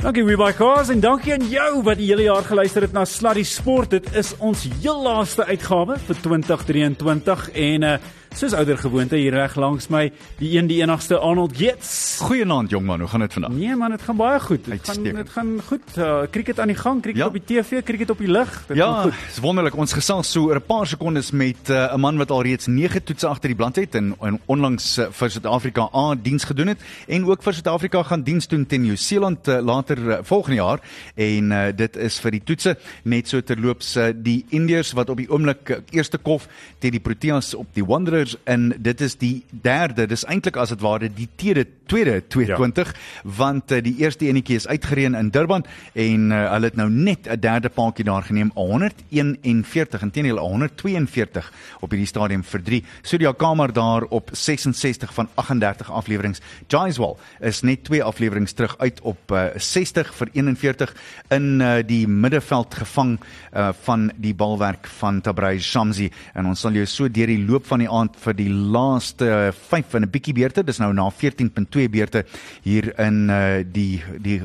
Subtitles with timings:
[0.00, 3.02] Dankie weer by Kaas en dankie aan jou wat die hele jaar geluister het na
[3.04, 3.90] Sluddy Sport.
[3.92, 7.98] Dit is ons heel laaste uitgawe vir 2023 en uh
[8.36, 10.04] soos ouer gewoonte hier reg langs my,
[10.38, 12.18] die een die enigste Arnold Gates.
[12.22, 13.52] Goeienaand jong man, hoe gaan dit vandag?
[13.56, 14.64] Nee man, dit gaan baie goed.
[14.64, 15.96] Dit gaan dit gaan goed.
[15.98, 17.26] Uh, cricket aan die gang, cricket ja.
[17.26, 18.50] op die TV, cricket op die lug.
[18.68, 19.18] Dit ja, gaan goed.
[19.18, 19.76] Ja, is wonderlik.
[19.76, 22.66] Ons gesels so oor 'n paar sekondes met uh, 'n uh, man wat al reeds
[22.66, 26.66] 9 toetse agter die blad het en, en onlangs uh, vir Suid-Afrika A diens gedoen
[26.66, 30.80] het en ook vir Suid-Afrika gaan diens doen teen Nieu-Seeland uh, later uh, volgende jaar
[31.14, 35.16] en uh, dit is vir die toetse net so terloops uh, die Indiërs wat op
[35.16, 39.14] die oomblik uh, eerste kof teen die Proteas op die Wanderers Wanderers en dit is
[39.16, 43.30] die derde, dis eintlik as dit ware die tweede tweede 22 ja.
[43.36, 45.64] want uh, die eerste enetjie is uitgereën in Durban
[45.98, 51.90] en uh, hulle het nou net 'n derde paadjie daar geneem 141 intedeel 142 op
[51.90, 56.40] hierdie stadium vir 3 Sudia Kamer daar op 66 van 38 afleweringe.
[56.68, 60.94] Jaiswal is net twee afleweringe terug uit op uh, 60 vir 41
[61.28, 66.10] in uh, die middelveld gevang uh, van die balwerk van Tabray Shamsi.
[66.34, 69.52] En ons sal jou so deur die loop van die aand maand vir die laaste
[69.52, 70.64] 5 in 'n bietjie beurte.
[70.64, 72.24] Dis nou na 14.2 beurte
[72.62, 74.42] hier in uh die die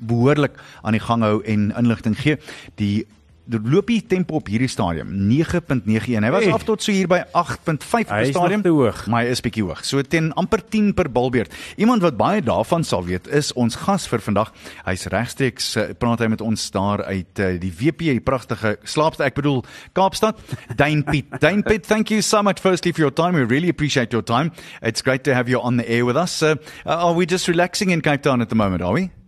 [0.00, 2.36] behoorlik aan die gang hou en inligting gee.
[2.76, 3.06] Die
[3.44, 6.24] die loopie tempo op hierdie stadium 9.91.
[6.24, 6.52] Hy was hey.
[6.54, 8.62] af tot so hier by 8.5 op die stadium.
[8.64, 9.02] Hy is hoog.
[9.12, 9.82] Maar hy is bietjie hoog.
[9.84, 11.52] So teen amper 10 per balbeurt.
[11.80, 14.52] Iemand wat baie daarvan sal weet is ons gas vir vandag.
[14.86, 19.26] Hy's regstreeks uh, praat hy met ons daar uit uh, die WP, die pragtige slaapste,
[19.28, 19.64] ek bedoel
[19.96, 20.40] Kaapstad.
[20.76, 21.28] Dane Piet.
[21.44, 23.36] Dane Piet, thank you so much firstly for your time.
[23.36, 24.52] We really appreciate your time.
[24.82, 26.42] It's great to have you on the air with us.
[26.42, 29.23] Uh, are we just relaxing in Cape Town at the moment, are we?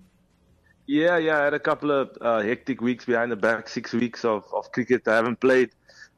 [0.87, 4.25] Yeah, yeah, I had a couple of uh, hectic weeks behind the back, six weeks
[4.25, 5.07] of, of cricket.
[5.09, 5.71] I haven't played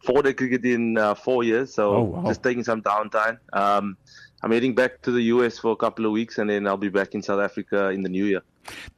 [0.04, 2.26] four day cricket in uh, four years, so oh, wow.
[2.26, 3.38] just taking some downtime.
[3.52, 3.96] Um,
[4.42, 6.90] I'm heading back to the US for a couple of weeks, and then I'll be
[6.90, 8.42] back in South Africa in the new year.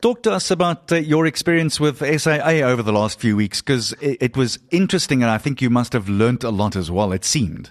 [0.01, 3.93] Talk to us about uh, your experience with SAA over the last few weeks, because
[4.01, 7.13] it, it was interesting, and I think you must have learnt a lot as well.
[7.13, 7.71] It seemed.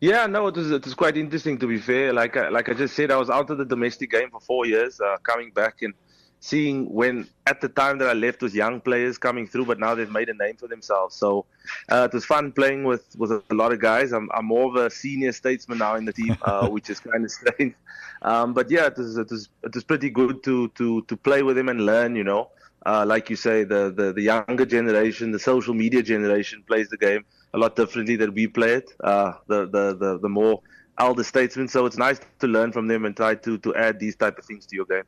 [0.00, 2.12] Yeah, no, it was it was quite interesting to be fair.
[2.12, 4.66] Like I, like I just said, I was out of the domestic game for four
[4.66, 5.94] years, uh, coming back and
[6.40, 9.94] seeing when at the time that I left was young players coming through, but now
[9.94, 11.14] they've made a name for themselves.
[11.16, 11.46] So
[11.90, 14.12] uh, it was fun playing with with a lot of guys.
[14.12, 17.24] I'm I'm more of a senior statesman now in the team, uh, which is kind
[17.24, 17.74] of strange.
[18.22, 21.42] Um, but yeah, it was it was it was pretty good to to to play
[21.42, 22.16] with them and learn.
[22.16, 22.50] You know,
[22.86, 26.96] uh, like you say, the, the the younger generation, the social media generation plays the
[26.96, 27.24] game
[27.54, 28.90] a lot differently than we play it.
[29.02, 30.60] Uh, the the the the more
[30.98, 31.68] elder statesmen.
[31.68, 34.44] So it's nice to learn from them and try to to add these type of
[34.44, 35.04] things to your game.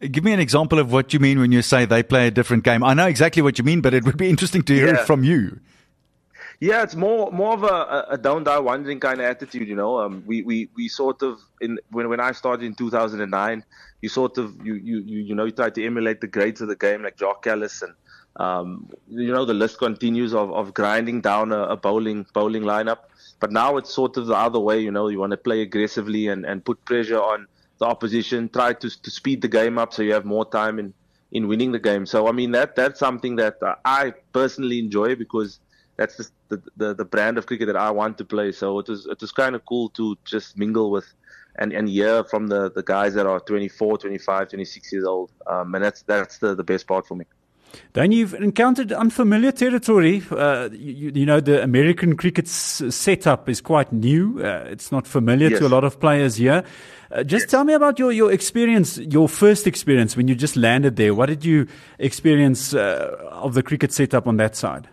[0.00, 2.64] Give me an example of what you mean when you say they play a different
[2.64, 2.82] game.
[2.82, 5.00] I know exactly what you mean, but it would be interesting to hear yeah.
[5.00, 5.60] it from you.
[6.60, 9.98] Yeah, it's more more of a, a don't die wondering kind of attitude, you know.
[10.00, 13.64] Um, we, we, we sort of in when when I started in 2009,
[14.02, 16.66] you sort of you you you, you know you try to emulate the greats of
[16.66, 17.94] the game like Jacques Kallis and
[18.36, 22.98] um, you know the list continues of, of grinding down a, a bowling bowling lineup.
[23.38, 25.06] But now it's sort of the other way, you know.
[25.06, 27.46] You want to play aggressively and, and put pressure on
[27.78, 30.94] the opposition, try to to speed the game up so you have more time in
[31.30, 32.06] in winning the game.
[32.06, 35.60] So I mean that that's something that uh, I personally enjoy because
[35.96, 38.52] that's the, the, the the brand of cricket that I want to play.
[38.52, 41.06] So it was it was kind of cool to just mingle with
[41.58, 45.30] and and hear from the the guys that are 24, 25, 26 years old.
[45.46, 47.26] Um, and that's that's the the best part for me.
[47.92, 50.22] Then you've encountered unfamiliar territory.
[50.30, 54.42] Uh, you, you, know, the American cricket setup is quite new.
[54.42, 55.58] Uh, it's not familiar yes.
[55.58, 56.64] to a lot of players here.
[57.10, 57.50] Uh, just yes.
[57.50, 61.14] tell me about your, your experience, your first experience when you just landed there.
[61.14, 61.66] What did you
[61.98, 64.88] experience uh, of the cricket setup on that side?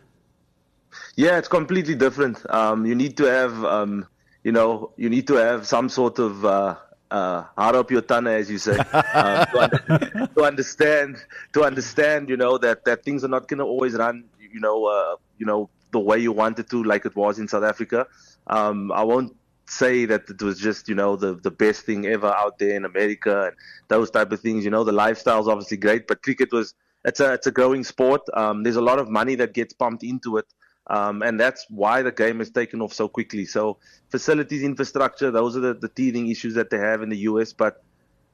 [1.17, 2.39] Yeah, it's completely different.
[2.49, 4.07] Um, you need to have, um,
[4.43, 6.75] you know, you need to have some sort of uh,
[7.11, 11.17] uh, hard up your tongue, as you say, uh, to, to, understand,
[11.53, 14.85] to understand, you know, that, that things are not going to always run, you know,
[14.85, 18.07] uh, you know, the way you wanted to, like it was in South Africa.
[18.47, 19.35] Um, I won't
[19.67, 22.85] say that it was just, you know, the, the best thing ever out there in
[22.85, 23.55] America and
[23.87, 24.63] those type of things.
[24.63, 26.73] You know, the lifestyle is obviously great, but cricket was,
[27.03, 28.21] it's a, it's a growing sport.
[28.33, 30.45] Um, there's a lot of money that gets pumped into it.
[30.87, 33.45] Um, and that's why the game has taken off so quickly.
[33.45, 33.77] So
[34.09, 37.53] facilities, infrastructure, those are the, the teething issues that they have in the US.
[37.53, 37.83] But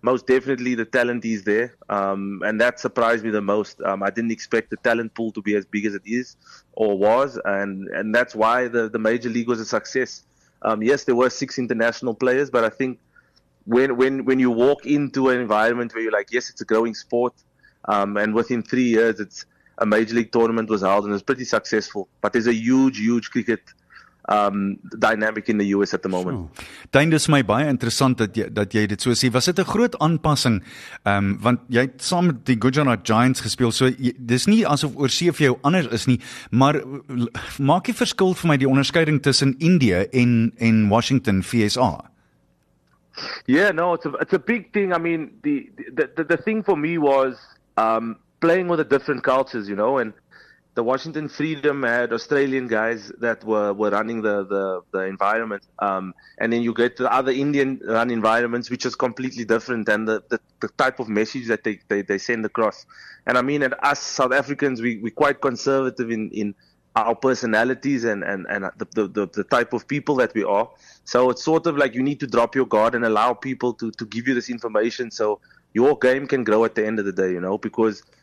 [0.01, 3.81] most definitely the talent is there, um, and that surprised me the most.
[3.81, 6.38] Um, I didn't expect the talent pool to be as big as it is
[6.74, 10.24] or was, and and that's why the the major league was a success.
[10.62, 13.00] Um, yes, there were six international players, but I think
[13.66, 16.94] when when when you walk into an environment where you're like, yes, it's a growing
[16.94, 17.34] sport,
[17.86, 19.46] um, and within three years, it's
[19.78, 22.08] a major league tournament was held and it was pretty successful.
[22.22, 23.62] But there's a huge, huge cricket
[24.31, 26.50] um dynamic in the US at the moment.
[26.92, 29.31] Dink dis my baie interessant dat jy dat jy dit so sê.
[29.31, 30.62] Was dit 'n groot aanpassing?
[31.04, 33.72] Um, want jy het saam met die Gujarat Giants gespeel.
[33.72, 36.19] So jy, dis nie asof oor see vir jou anders is nie,
[36.51, 36.81] maar
[37.60, 42.12] maak jy verskil vir my die onderskeiding tussen Indië en en Washington FSA?
[43.45, 44.94] Yeah, no, it's a it's a big thing.
[44.94, 47.36] I mean, the the the, the thing for me was
[47.78, 50.13] um playing with the different cultures, you know, and
[50.73, 55.63] the Washington Freedom had Australian guys that were, were running the, the, the environment.
[55.79, 60.07] Um, and then you get the other Indian run environments, which is completely different and
[60.07, 62.85] the, the, the type of message that they, they, they send across.
[63.27, 66.56] And I mean, and us South Africans, we, we're quite conservative in, in
[66.95, 70.69] our personalities and, and, and the, the, the type of people that we are.
[71.03, 73.91] So it's sort of like you need to drop your guard and allow people to,
[73.91, 75.41] to give you this information so
[75.73, 78.03] your game can grow at the end of the day, you know, because–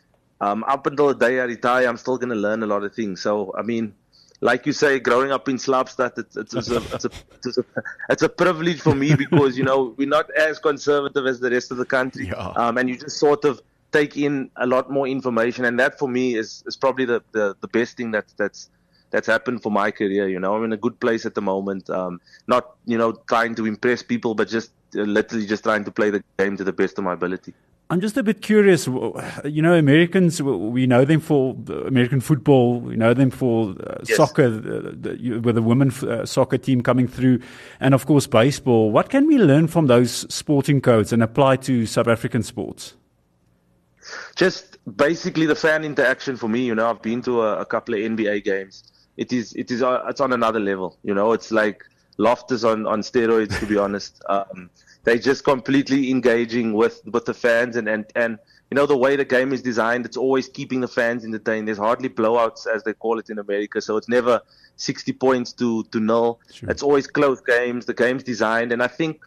[0.41, 2.93] um, up until the day I retire, I'm still going to learn a lot of
[2.93, 3.21] things.
[3.21, 3.93] So, I mean,
[4.41, 7.09] like you say, growing up in Slapstad, it's, it's, it's, a, it's, a,
[7.45, 7.65] it's, a,
[8.09, 11.71] it's a privilege for me because, you know, we're not as conservative as the rest
[11.71, 12.27] of the country.
[12.27, 12.53] Yeah.
[12.55, 15.65] Um, and you just sort of take in a lot more information.
[15.65, 18.69] And that for me is, is probably the, the, the best thing that, that's,
[19.11, 20.29] that's happened for my career.
[20.29, 21.89] You know, I'm in a good place at the moment.
[21.89, 25.91] Um, not, you know, trying to impress people, but just uh, literally just trying to
[25.91, 27.53] play the game to the best of my ability.
[27.91, 28.85] I'm just a bit curious.
[28.85, 31.55] You know, Americans, we know them for
[31.87, 32.79] American football.
[32.79, 34.15] We know them for uh, yes.
[34.15, 37.41] soccer, the, the, with the women uh, soccer team coming through,
[37.79, 38.91] and of course baseball.
[38.91, 42.93] What can we learn from those sporting codes and apply to South African sports?
[44.35, 46.65] Just basically the fan interaction for me.
[46.65, 48.83] You know, I've been to a, a couple of NBA games.
[49.17, 50.95] It is, it is, uh, it's on another level.
[51.03, 51.83] You know, it's like
[52.17, 54.21] Loftus on on steroids, to be honest.
[54.29, 54.69] Um,
[55.03, 58.37] they're just completely engaging with with the fans and and and
[58.69, 61.77] you know the way the game is designed it's always keeping the fans entertained there's
[61.77, 64.41] hardly blowouts as they call it in america so it's never
[64.75, 66.69] 60 points to to nil sure.
[66.69, 69.21] it's always close games the game's designed and i think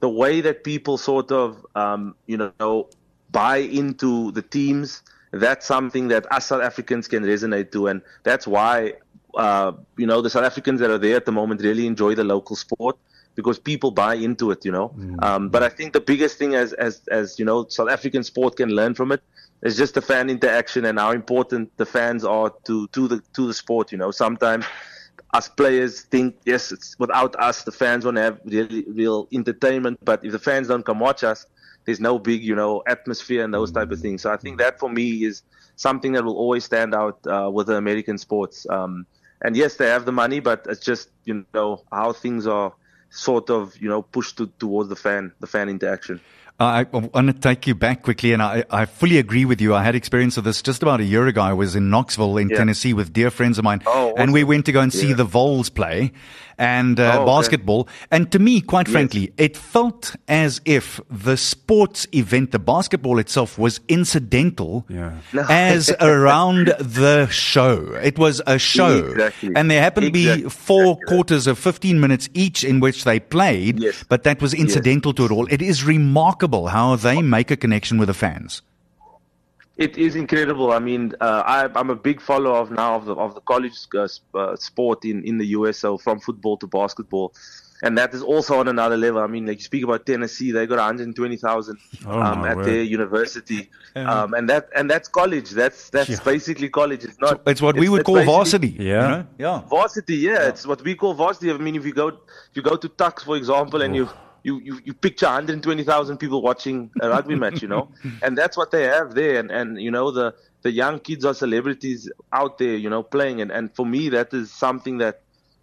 [0.00, 2.88] the way that people sort of um, you know
[3.30, 8.46] buy into the teams that's something that us south africans can resonate to and that's
[8.46, 8.92] why
[9.36, 12.22] uh, you know the south africans that are there at the moment really enjoy the
[12.22, 12.96] local sport
[13.34, 14.90] because people buy into it, you know.
[14.96, 15.22] Mm.
[15.22, 18.56] Um, but I think the biggest thing as, as, as, you know, South African sport
[18.56, 19.22] can learn from it
[19.62, 23.46] is just the fan interaction and how important the fans are to, to the, to
[23.46, 24.10] the sport, you know.
[24.10, 24.64] Sometimes
[25.32, 29.98] us players think, yes, it's without us, the fans won't have really, real entertainment.
[30.04, 31.46] But if the fans don't come watch us,
[31.86, 34.22] there's no big, you know, atmosphere and those type of things.
[34.22, 35.42] So I think that for me is
[35.76, 38.66] something that will always stand out uh, with the American sports.
[38.70, 39.06] Um,
[39.42, 42.72] and yes, they have the money, but it's just, you know, how things are
[43.14, 46.20] sort of you know pushed to, towards the fan the fan interaction
[46.60, 49.60] uh, I, I want to take you back quickly, and I, I fully agree with
[49.60, 49.74] you.
[49.74, 51.42] I had experience of this just about a year ago.
[51.42, 52.58] I was in Knoxville, in yeah.
[52.58, 54.22] Tennessee, with dear friends of mine, oh, awesome.
[54.22, 55.16] and we went to go and see yeah.
[55.16, 56.12] the Vols play
[56.58, 57.88] and uh, oh, basketball.
[58.10, 58.92] And to me, quite yes.
[58.92, 65.18] frankly, it felt as if the sports event, the basketball itself, was incidental yeah.
[65.48, 67.94] as around the show.
[68.02, 69.52] It was a show, exactly.
[69.56, 70.42] and there happened exactly.
[70.42, 71.06] to be four exactly.
[71.06, 73.80] quarters of fifteen minutes each in which they played.
[73.80, 74.04] Yes.
[74.08, 75.16] But that was incidental yes.
[75.16, 75.46] to it all.
[75.50, 78.62] It is remarkable remarkable how they make a connection with the fans.
[79.76, 80.72] It is incredible.
[80.72, 83.74] I mean, uh, I, am a big follower of now of the, of the college
[83.94, 87.34] uh, uh sport in, in the US, so from football to basketball.
[87.82, 89.20] And that is also on another level.
[89.20, 92.66] I mean, like you speak about Tennessee, they got 120,000 oh, um, at word.
[92.66, 94.22] their university, yeah.
[94.22, 95.50] um, and that and that's college.
[95.50, 96.24] That's that's yeah.
[96.24, 97.04] basically college.
[97.04, 97.42] It's not.
[97.46, 98.68] It's what we would call varsity.
[98.68, 99.26] Yeah, you know?
[99.38, 99.62] yeah.
[99.68, 100.16] Varsity.
[100.16, 101.50] Yeah, yeah, it's what we call varsity.
[101.50, 104.08] I mean, if you go if you go to Tuks, for example, and you
[104.44, 107.88] you, you, you picture 120,000 people watching a rugby match, you know,
[108.22, 109.40] and that's what they have there.
[109.40, 113.40] And, and, you know, the, the young kids are celebrities out there, you know, playing.
[113.40, 115.22] And, and for me, that is something that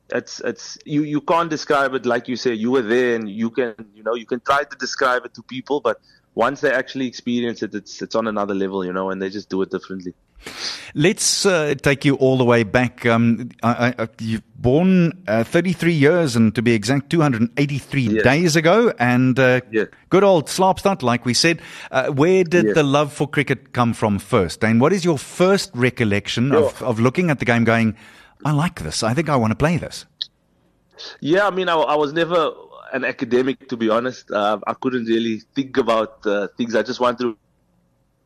[0.10, 3.52] it's, it's, you, you can't describe it like you say, you were there and you
[3.52, 6.02] can, you know, you can try to describe it to people, but
[6.34, 9.48] once they actually experience it, it's, it's on another level, you know, and they just
[9.48, 10.16] do it differently.
[10.94, 13.06] Let's uh, take you all the way back.
[13.06, 18.24] Um, I, I, you've born uh, 33 years, and to be exact, 283 yes.
[18.24, 18.94] days ago.
[19.00, 19.88] And uh, yes.
[20.10, 21.62] good old Slapstad, like we said.
[21.92, 22.76] Uh, where did yes.
[22.76, 24.64] the love for cricket come from first?
[24.64, 27.96] And what is your first recollection of, of looking at the game going,
[28.44, 29.04] I like this.
[29.04, 30.06] I think I want to play this?
[31.20, 32.52] Yeah, I mean, I, I was never
[32.94, 34.30] an academic, to be honest.
[34.32, 36.76] Uh, I couldn't really think about uh, things.
[36.76, 37.38] I just wanted to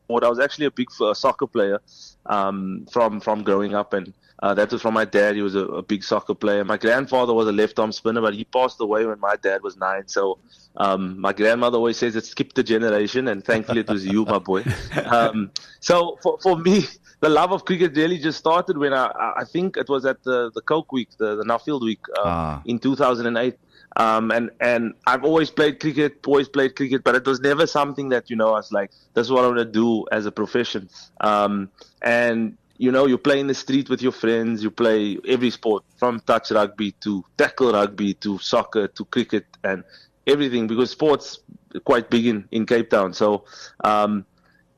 [0.08, 1.80] I was actually a big uh, soccer player
[2.26, 5.34] um, from from growing up, and Uh, that was from my dad.
[5.34, 6.62] He was a, a, big soccer player.
[6.62, 9.78] My grandfather was a left arm spinner, but he passed away when my dad was
[9.78, 10.08] nine.
[10.08, 10.38] So
[10.76, 14.38] um, my grandmother always says it skipped a generation, and thankfully it was you, my
[14.38, 14.64] boy.
[15.06, 16.84] Um, so for, for me,
[17.20, 19.06] the love of cricket really just started when I,
[19.38, 22.62] I think it was at the, the Coke Week, the, the Nuffield Week uh, ah.
[22.66, 23.56] in 2008.
[23.96, 28.10] Um, and, and I've always played cricket, always played cricket, but it was never something
[28.10, 30.32] that, you know, I was like, this is what I want to do as a
[30.32, 30.90] profession.
[31.20, 31.70] Um,
[32.02, 35.84] and you know, you play in the street with your friends, you play every sport
[35.96, 39.82] from touch rugby to tackle rugby to soccer to cricket and
[40.26, 41.40] everything because sports
[41.84, 43.12] quite big in, in Cape Town.
[43.12, 43.44] So
[43.82, 44.26] um,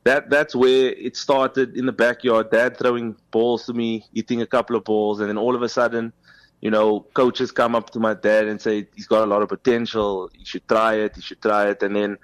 [0.04, 2.50] that that's where it started in the backyard.
[2.50, 5.68] Dad throwing balls to me, eating a couple of balls, and then all of a
[5.68, 6.12] sudden,
[6.60, 9.48] you know, coaches come up to my dad and say he's got a lot of
[9.48, 10.30] potential.
[10.34, 11.16] You should try it.
[11.16, 11.82] You should try it.
[11.82, 12.18] And then,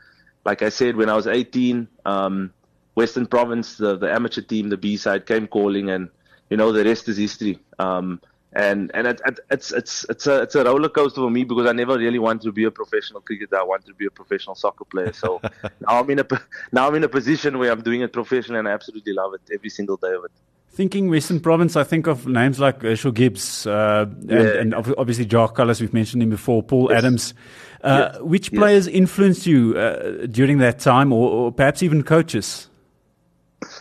[0.45, 1.89] like I said, when I was 18.
[2.05, 2.53] Um,
[2.95, 6.09] Western Province, the, the amateur team, the B side came calling, and
[6.51, 7.59] you know the rest is history.
[7.79, 8.21] Um,
[8.53, 11.67] and and it, it, it's it's it's a it's a roller coaster for me because
[11.67, 13.59] I never really wanted to be a professional cricketer.
[13.59, 15.13] I wanted to be a professional soccer player.
[15.13, 16.27] So now I'm in a
[16.71, 19.41] now I'm in a position where I'm doing it professionally, and I absolutely love it
[19.53, 20.33] every single day of it.
[20.75, 24.61] Thinking Western Province, I think of names like Herschelle Gibbs uh, and, yeah.
[24.61, 26.99] and, obviously Jacques Kallis, we've mentioned him before, Paul yes.
[26.99, 27.35] Adams.
[27.81, 28.19] Uh.
[28.19, 28.97] Which players yes.
[28.97, 32.69] influenced you uh, during that time, or, or perhaps even coaches?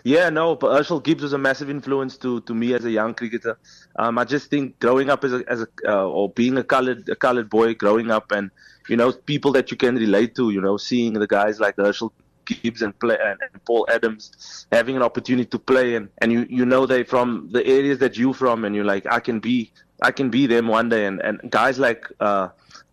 [0.04, 3.16] Yeah, no, but Herschelle Gibbs was a massive influence to, to me as a young
[3.16, 3.58] cricketer.
[3.96, 7.10] Um, I just think growing up as a, as a uh, or being a colored
[7.10, 8.52] a colored boy, growing up and
[8.88, 12.12] you know people that you can relate to, you know, seeing the guys like Herschelle
[12.46, 16.46] Gibbs and play and, and, Paul Adams having an opportunity to play and, and you
[16.50, 19.72] you know they from the areas that you from and you're like I can be
[20.02, 22.50] I can be them one day and and guys like uh,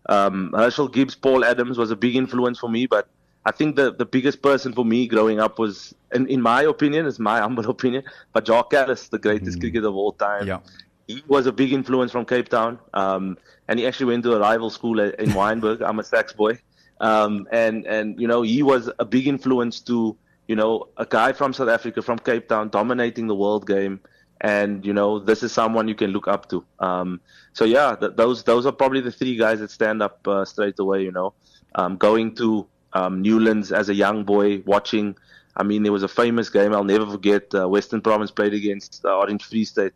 [0.09, 3.07] um, Herschelle Gibbs, Paul Adams was a big influence for me, but
[3.45, 7.05] I think the, the biggest person for me growing up was, in, in my opinion,
[7.05, 8.03] is my humble opinion,
[8.33, 9.61] but Jacques Kallis, the greatest mm.
[9.61, 10.47] cricketer of all time.
[10.47, 10.59] Yeah.
[11.07, 14.39] He was a big influence from Cape Town, um, and he actually went to a
[14.39, 15.81] rival school in Wynberg.
[15.81, 16.59] I'm a SACS boy,
[17.01, 20.15] um, and and you know he was a big influence to
[20.47, 23.99] you know a guy from South Africa, from Cape Town, dominating the world game,
[24.39, 26.63] and you know this is someone you can look up to.
[26.79, 27.19] Um,
[27.53, 30.77] so yeah, th- those those are probably the three guys that stand up uh, straight
[30.79, 31.03] away.
[31.03, 31.33] You know,
[31.75, 35.17] um, going to um, Newlands as a young boy watching.
[35.57, 37.53] I mean, there was a famous game I'll never forget.
[37.53, 39.91] Uh, Western Province played against uh, Orange Free State,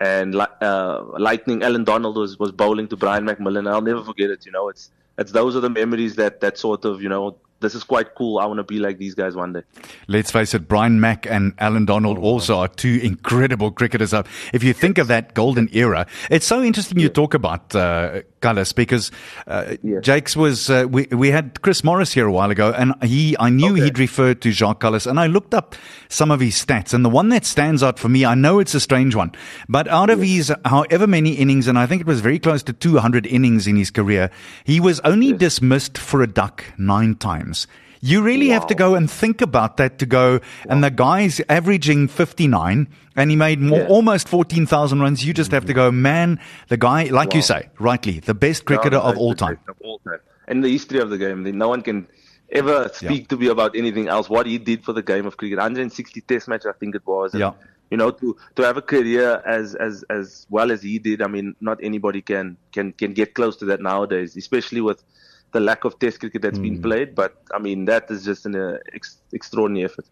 [0.00, 3.68] and uh, Lightning Alan Donald was, was bowling to Brian McMillan.
[3.70, 4.46] I'll never forget it.
[4.46, 7.74] You know, it's it's those are the memories that that sort of you know this
[7.74, 8.38] is quite cool.
[8.38, 9.62] I want to be like these guys one day.
[10.08, 14.12] Let's face it, Brian Mack and Alan Donald also are two incredible cricketers.
[14.52, 18.74] If you think of that golden era, it's so interesting you talk about uh, Kallis
[18.74, 19.10] because
[19.46, 23.36] uh, Jakes was uh, we we had Chris Morris here a while ago, and he
[23.38, 23.84] I knew okay.
[23.84, 25.74] he'd referred to Jacques Kallis, and I looked up
[26.08, 28.74] some of his stats, and the one that stands out for me, I know it's
[28.74, 29.32] a strange one,
[29.68, 32.72] but out of his however many innings, and I think it was very close to
[32.72, 34.30] 200 innings in his career,
[34.64, 37.66] he was only dismissed for a duck nine times.
[38.00, 38.54] You really wow.
[38.54, 40.34] have to go and think about that to go.
[40.34, 40.40] Wow.
[40.68, 43.88] And the guy's averaging 59 and he made more, yeah.
[43.88, 45.24] almost 14,000 runs.
[45.24, 45.54] You just mm-hmm.
[45.54, 47.36] have to go, man, the guy, like wow.
[47.36, 49.58] you say, rightly, the best cricketer no, of, all time.
[49.68, 50.20] of all time.
[50.48, 52.06] In the history of the game, no one can
[52.50, 53.26] ever speak yeah.
[53.28, 54.28] to me about anything else.
[54.28, 57.32] What he did for the game of cricket, 160 test match, I think it was.
[57.32, 57.52] And, yeah.
[57.90, 61.28] You know, to, to have a career as, as, as well as he did, I
[61.28, 65.04] mean, not anybody can, can, can get close to that nowadays, especially with,
[65.56, 66.62] the lack of test cricket that's mm.
[66.62, 66.82] been hmm.
[66.82, 67.14] played.
[67.14, 70.04] But I mean, that is just an uh, ex- extraordinary effort.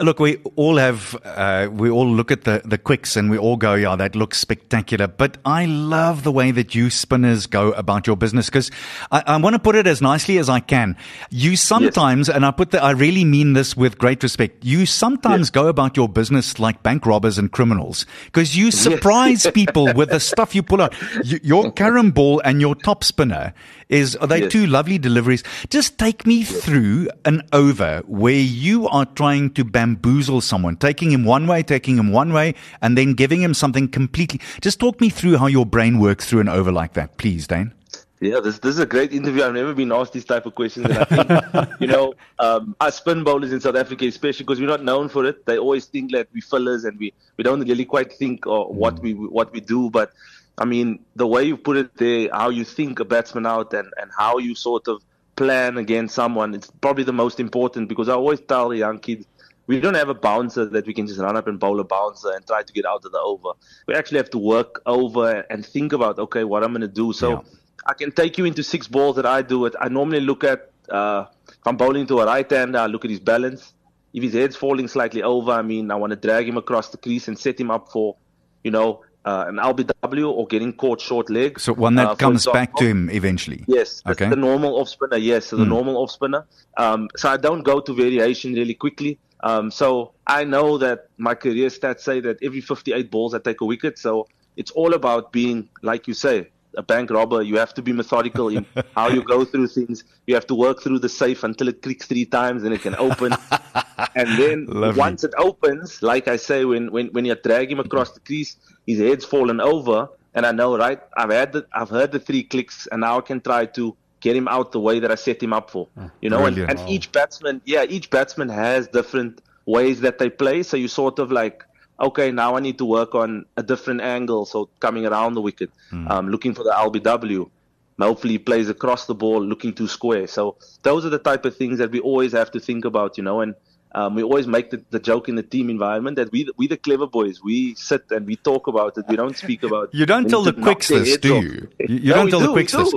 [0.00, 3.56] Look, we all have, uh, we all look at the, the quicks and we all
[3.56, 5.06] go, yeah, that looks spectacular.
[5.06, 8.70] But I love the way that you spinners go about your business because
[9.10, 10.96] I, I want to put it as nicely as I can.
[11.30, 12.36] You sometimes, yes.
[12.36, 15.50] and I put that, I really mean this with great respect, you sometimes yes.
[15.50, 19.54] go about your business like bank robbers and criminals because you surprise yes.
[19.54, 20.94] people with the stuff you pull out.
[21.24, 23.54] your carom ball and your top spinner
[23.88, 24.52] is, are they yes.
[24.52, 25.42] two lovely deliveries?
[25.70, 26.64] Just take me yes.
[26.64, 31.96] through an over where you are trying to bamboozle someone, taking him one way, taking
[31.96, 34.40] him one way, and then giving him something completely.
[34.60, 37.72] Just talk me through how your brain works through an over like that, please, Dane.
[38.18, 39.44] Yeah, this this is a great interview.
[39.44, 40.86] I've never been asked these type of questions.
[40.86, 44.68] And I think, you know, um, us spin bowlers in South Africa, especially because we're
[44.68, 47.84] not known for it, they always think that we fillers and we, we don't really
[47.84, 49.02] quite think or what mm.
[49.02, 49.90] we what we do.
[49.90, 50.12] But
[50.58, 53.92] I mean, the way you put it there, how you think a batsman out and,
[54.00, 55.02] and how you sort of
[55.36, 59.26] plan against someone, it's probably the most important because I always tell the young kids,
[59.66, 62.30] we don't have a bouncer that we can just run up and bowl a bouncer
[62.30, 63.50] and try to get out of the over.
[63.86, 67.12] We actually have to work over and think about, okay, what I'm going to do.
[67.12, 67.40] So yeah.
[67.84, 69.74] I can take you into six balls that I do it.
[69.80, 73.10] I normally look at, uh, if I'm bowling to a right hander, I look at
[73.10, 73.74] his balance.
[74.14, 76.96] If his head's falling slightly over, I mean, I want to drag him across the
[76.96, 78.16] crease and set him up for,
[78.62, 81.58] you know, uh, an LBW or getting caught short leg.
[81.58, 83.64] So one that uh, comes example, back to him eventually.
[83.66, 84.28] Yes, okay.
[84.28, 85.16] the normal off spinner.
[85.16, 85.68] Yes, so the mm.
[85.68, 86.46] normal off spinner.
[86.76, 89.18] Um, so I don't go to variation really quickly.
[89.40, 93.60] Um, so I know that my career stats say that every 58 balls I take
[93.60, 93.98] a wicket.
[93.98, 97.42] So it's all about being, like you say, a bank robber.
[97.42, 100.04] You have to be methodical in how you go through things.
[100.26, 102.94] You have to work through the safe until it clicks three times and it can
[102.96, 103.32] open.
[104.14, 104.98] and then Lovely.
[104.98, 108.56] once it opens, like I say, when, when, when you drag him across the crease,
[108.86, 110.08] his head's fallen over.
[110.34, 111.00] And I know, right?
[111.16, 114.36] I've had the, I've heard the three clicks and now I can try to get
[114.36, 115.88] him out the way that I set him up for.
[115.98, 116.86] Oh, you know, and, and wow.
[116.88, 120.62] each batsman, yeah, each batsman has different ways that they play.
[120.62, 121.64] So you sort of like,
[121.98, 124.44] okay, now I need to work on a different angle.
[124.46, 126.10] So coming around the wicket, mm.
[126.10, 127.50] um, looking for the LBW.
[127.98, 130.26] Hopefully, he plays across the ball, looking to square.
[130.26, 133.24] So those are the type of things that we always have to think about, you
[133.24, 133.40] know.
[133.40, 133.54] And
[133.96, 136.76] um, we always make the, the, joke in the team environment that we we the
[136.76, 137.42] clever boys.
[137.42, 139.06] We sit and we talk about it.
[139.08, 139.94] We don't speak about.
[139.94, 141.68] You don't tell the quicks list, do you?
[141.80, 142.94] You, you no, don't tell do, the quicks list.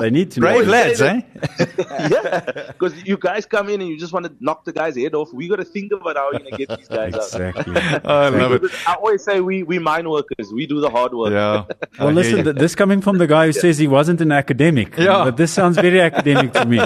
[0.00, 1.22] they need to brave lads, eh?
[1.88, 5.16] yeah, because you guys come in and you just want to knock the guy's head
[5.16, 5.32] off.
[5.32, 7.76] We got to think about how we're going to get these guys exactly.
[7.76, 8.06] out.
[8.06, 8.62] I love it.
[8.86, 10.52] I always say we we mine workers.
[10.52, 11.32] We do the hard work.
[11.32, 11.64] Yeah.
[11.98, 14.96] well, listen, this coming from the guy who says he wasn't an academic.
[14.96, 15.24] Yeah.
[15.24, 16.78] But this sounds very academic to me.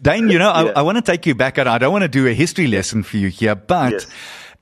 [0.00, 2.08] Dane, you know, I, I want to take you back, and I don't want to
[2.08, 3.92] do a history lesson for you here, but.
[3.92, 4.06] Yes.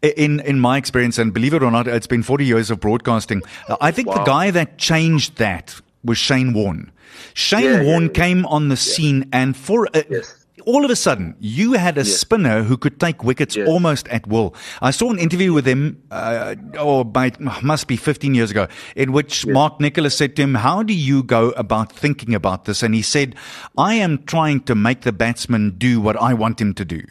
[0.03, 3.43] In in my experience, and believe it or not, it's been 40 years of broadcasting.
[3.81, 4.19] I think wow.
[4.19, 5.75] the guy that changed that
[6.05, 6.93] was Shane Warne.
[7.33, 8.23] Shane yeah, Warne yeah, yeah.
[8.25, 12.03] came on the scene, and for a, yes all of a sudden, you had a
[12.03, 12.19] yes.
[12.19, 13.69] spinner who could take wickets yes.
[13.69, 14.55] almost at will.
[14.83, 17.33] I saw an interview with him, uh, oh, by,
[17.63, 19.55] must be 15 years ago, in which yes.
[19.55, 22.83] Mark Nicholas said to him, How do you go about thinking about this?
[22.83, 23.37] And he said,
[23.79, 27.03] I am trying to make the batsman do what I want him to do.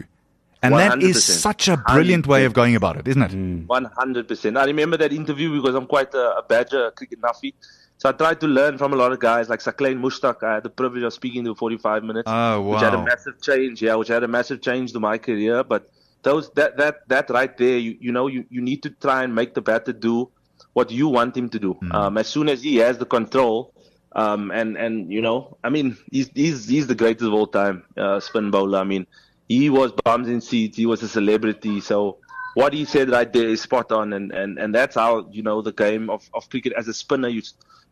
[0.61, 0.77] And 100%.
[0.77, 2.27] that is such a brilliant 100%.
[2.27, 3.67] way of going about it, isn't it?
[3.67, 4.59] 100%.
[4.59, 7.53] I remember that interview because I'm quite a, a badger cricket nuffy.
[7.97, 10.43] So I tried to learn from a lot of guys like Saqlain Mushtaq.
[10.43, 12.73] I had the privilege of speaking to 45 minutes, oh, wow.
[12.73, 13.81] which had a massive change.
[13.81, 15.63] Yeah, which had a massive change to my career.
[15.63, 15.89] But
[16.23, 19.33] those that that that right there, you you know, you, you need to try and
[19.33, 20.29] make the batter do
[20.73, 21.75] what you want him to do.
[21.75, 21.93] Mm.
[21.93, 23.73] Um, as soon as he has the control,
[24.11, 27.83] um, and and you know, I mean, he's he's he's the greatest of all time,
[27.95, 28.79] uh, spin bowler.
[28.79, 29.07] I mean,
[29.47, 30.75] he was bombs in seats.
[30.75, 31.79] He was a celebrity.
[31.79, 32.17] So
[32.55, 35.61] what he said right there is spot on, and and and that's how you know
[35.61, 37.27] the game of of cricket as a spinner.
[37.27, 37.41] You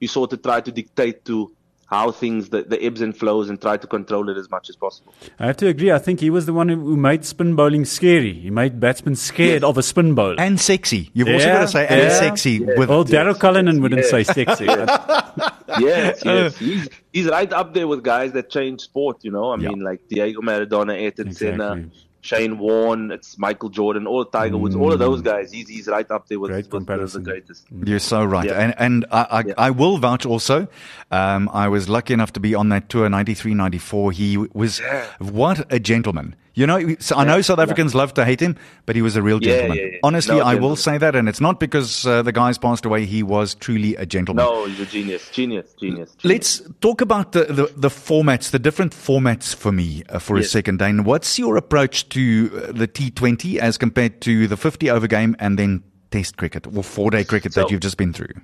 [0.03, 1.51] you sort of try to dictate to
[1.93, 4.75] how things, the, the ebbs and flows, and try to control it as much as
[4.75, 5.13] possible.
[5.39, 5.91] I have to agree.
[5.91, 8.33] I think he was the one who made spin bowling scary.
[8.33, 9.69] He made batsmen scared yes.
[9.69, 10.39] of a spin bowl.
[10.39, 11.11] And sexy.
[11.13, 12.51] You've yeah, also got to say, yeah, and sexy.
[12.51, 14.65] Yeah, with well, Daryl Cullinan wouldn't say sexy.
[15.79, 16.57] yes, uh, yes.
[16.57, 19.53] He's, he's right up there with guys that change sport, you know.
[19.53, 21.57] I mean, like Diego Maradona, Ayrton exactly.
[21.57, 21.89] Senna.
[22.23, 24.81] Shane Warne, it's Michael Jordan, all Tiger Woods, mm.
[24.81, 25.25] all of those mm.
[25.25, 25.51] guys.
[25.51, 27.67] He's he's right up there with, Great with the greatest.
[27.86, 28.62] You're so right, yeah.
[28.62, 29.53] and and I I, yeah.
[29.57, 30.69] I, will vouch also.
[31.12, 34.13] Um, I was lucky enough to be on that tour, 93, 94.
[34.13, 35.05] He was yeah.
[35.19, 36.38] what a gentleman.
[36.55, 37.97] You know, so I know South Africans yeah.
[37.97, 39.75] love to hate him, but he was a real gentleman.
[39.75, 42.59] Yeah, yeah, Honestly, no, I will say that, and it's not because uh, the guy's
[42.59, 43.05] passed away.
[43.05, 44.45] He was truly a gentleman.
[44.45, 46.12] No, he's a genius, genius, genius.
[46.15, 46.23] genius.
[46.23, 50.45] Let's talk about the, the, the, formats, the different formats for me uh, for yes.
[50.45, 51.03] a second, Dane.
[51.03, 55.58] What's your approach to uh, the T20 as compared to the 50 over game and
[55.58, 58.36] then Test cricket or four day cricket so, that you've just been through?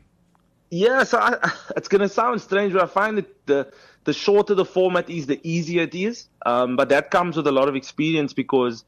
[0.72, 3.72] Yeah, so I, it's going to sound strange, but I find that the
[4.06, 6.28] the shorter the format is, the easier it is.
[6.46, 8.84] Um, but that comes with a lot of experience because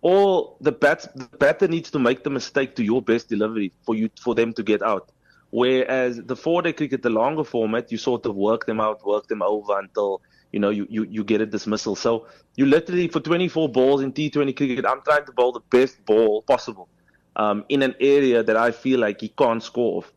[0.00, 3.94] all the, bat, the batter needs to make the mistake to your best delivery for
[3.94, 5.10] you for them to get out.
[5.50, 9.42] Whereas the four-day cricket, the longer format, you sort of work them out, work them
[9.42, 10.22] over until
[10.54, 11.96] you know you, you, you get a dismissal.
[11.96, 16.04] So you literally for 24 balls in T20 cricket, I'm trying to bowl the best
[16.06, 16.88] ball possible
[17.34, 20.12] um, in an area that I feel like he can't score off.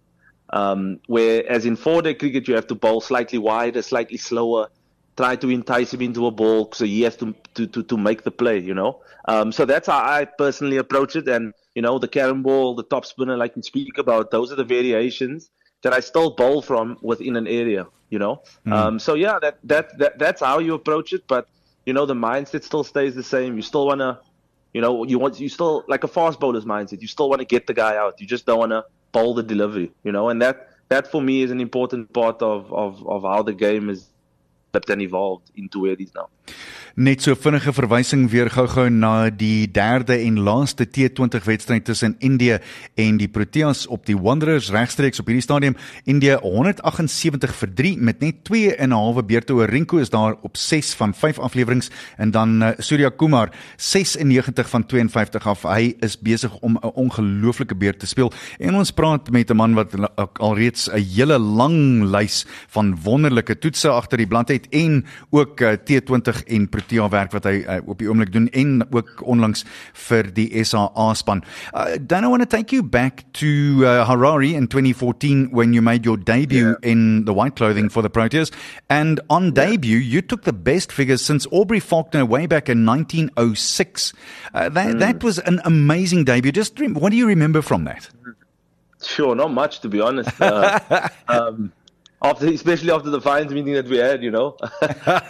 [0.51, 4.69] Um, whereas in four-day cricket, you have to bowl slightly wider, slightly slower,
[5.17, 8.21] try to entice him into a ball so he has to to to, to make
[8.21, 8.59] the play.
[8.59, 11.27] You know, um, so that's how I personally approach it.
[11.27, 14.55] And you know, the carom ball, the top spinner, like you speak about, those are
[14.55, 15.49] the variations
[15.83, 17.87] that I still bowl from within an area.
[18.09, 18.71] You know, mm.
[18.71, 21.27] um, so yeah, that, that that that's how you approach it.
[21.27, 21.49] But
[21.85, 23.57] you know, the mindset still stays the same.
[23.57, 24.21] You still wanna,
[24.73, 27.01] you know, you want you still like a fast bowler's mindset.
[27.01, 28.21] You still want to get the guy out.
[28.21, 31.41] You just don't want to bowl the delivery, you know, and that that for me
[31.41, 34.09] is an important part of of, of how the game is
[34.89, 36.29] and evolved into where it is now.
[36.97, 42.55] Net so vinnige verwysing weer gou-gou na die derde en laaste T20 wedstryd tussen Indië
[42.97, 45.75] en die Proteas op die Wanderers regstreeks op hierdie stadium.
[46.09, 49.69] Indië 178 vir 3 met net 2 en 'n halwe beurte oor.
[49.69, 54.85] Rinko is daar op 6 van 5 afleweringe en dan uh, Surya Kumar 96 van
[54.85, 55.61] 52 af.
[55.61, 58.31] Hy is besig om 'n ongelooflike beurt te speel.
[58.57, 59.93] En ons praat met 'n man wat
[60.39, 65.73] alreeds 'n hele lang lys van wonderlike toetse agter die blad het en ook uh,
[65.73, 69.65] T20 en Protea Protea werk wat hy uh, op die oomblik doen en ook onlangs
[70.07, 71.43] vir die SAA span.
[71.73, 75.81] Uh, don't I want to take you back to uh, Harare in 2014 when you
[75.81, 76.91] made your debut yeah.
[76.91, 78.51] in the white clothing for the Proteas
[78.89, 79.65] and on yeah.
[79.65, 84.13] debut you took the best figures since Aubrey Faulkner way back in 1906.
[84.53, 84.99] Uh, that mm.
[84.99, 86.51] that was an amazing debut.
[86.51, 88.09] Just what do you remember from that?
[89.03, 90.41] Sure, not much to be honest.
[90.41, 90.79] Uh,
[91.27, 91.73] um,
[92.21, 94.57] after especially after the fines meeting that we had, you know.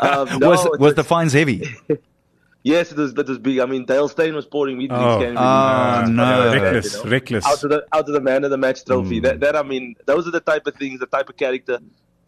[0.02, 1.68] um, no, was was the fines heavy?
[2.64, 3.14] yes, it was.
[3.14, 3.60] That was big.
[3.60, 5.20] I mean, Dale Steyn was pouring me oh.
[5.20, 5.40] drinks.
[5.40, 7.10] Oh, oh no, reckless, you know?
[7.10, 7.46] reckless.
[7.46, 9.20] Out of the out of the man of the match trophy.
[9.20, 9.24] Mm.
[9.24, 11.80] That, that I mean, those are the type of things, the type of character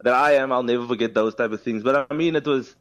[0.02, 0.52] that I am.
[0.52, 1.82] I'll never forget those type of things.
[1.82, 2.76] But I mean, it was.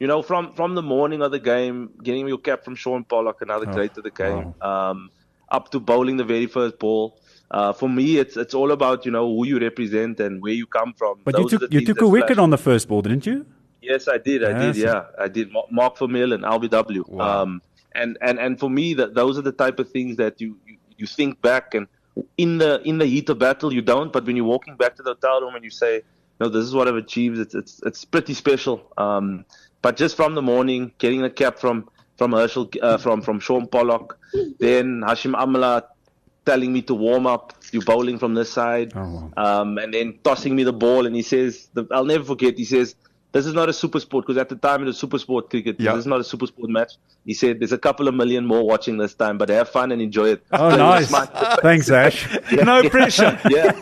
[0.00, 3.40] You know, from from the morning of the game, getting your cap from Shaun Pollock,
[3.42, 4.90] another oh, great of the game, wow.
[4.90, 5.10] um,
[5.48, 7.18] up to bowling the very first ball
[7.54, 10.66] uh, for me, it's it's all about you know who you represent and where you
[10.66, 11.20] come from.
[11.24, 13.46] But Those you took you took a wicket on the first ball, didn't you?
[13.80, 14.42] Yes, I did.
[14.42, 14.76] I did.
[14.76, 15.52] Yeah, I did.
[15.70, 17.08] Mark Vermeulen LBW.
[17.08, 17.42] Wow.
[17.42, 17.62] Um,
[17.94, 20.78] and and and for me, that those are the type of things that you, you
[20.96, 21.86] you think back and
[22.38, 25.02] in the in the heat of battle you don't, but when you're walking back to
[25.04, 26.02] the hotel room and you say,
[26.40, 27.38] no, this is what I've achieved.
[27.38, 28.90] It's it's it's pretty special.
[28.96, 29.44] Um,
[29.80, 33.66] but just from the morning, getting the cap from from Herschel, uh, from from Shaun
[33.66, 34.18] Pollock,
[34.58, 35.84] then Hashim Amla
[36.44, 39.62] telling me to warm up, you bowling from this side, oh, wow.
[39.62, 41.06] um, and then tossing me the ball.
[41.06, 42.94] And he says, the, I'll never forget, he says,
[43.34, 45.80] this is not a SuperSport because at the time it was SuperSport cricket.
[45.80, 45.94] Yep.
[45.94, 46.92] This is not a SuperSport match.
[47.26, 50.00] He said there's a couple of million more watching this time, but have fun and
[50.00, 50.46] enjoy it.
[50.52, 51.10] Oh, so nice.
[51.60, 52.32] Thanks, Ash.
[52.52, 53.40] yeah, no yeah, pressure.
[53.50, 53.72] Yeah,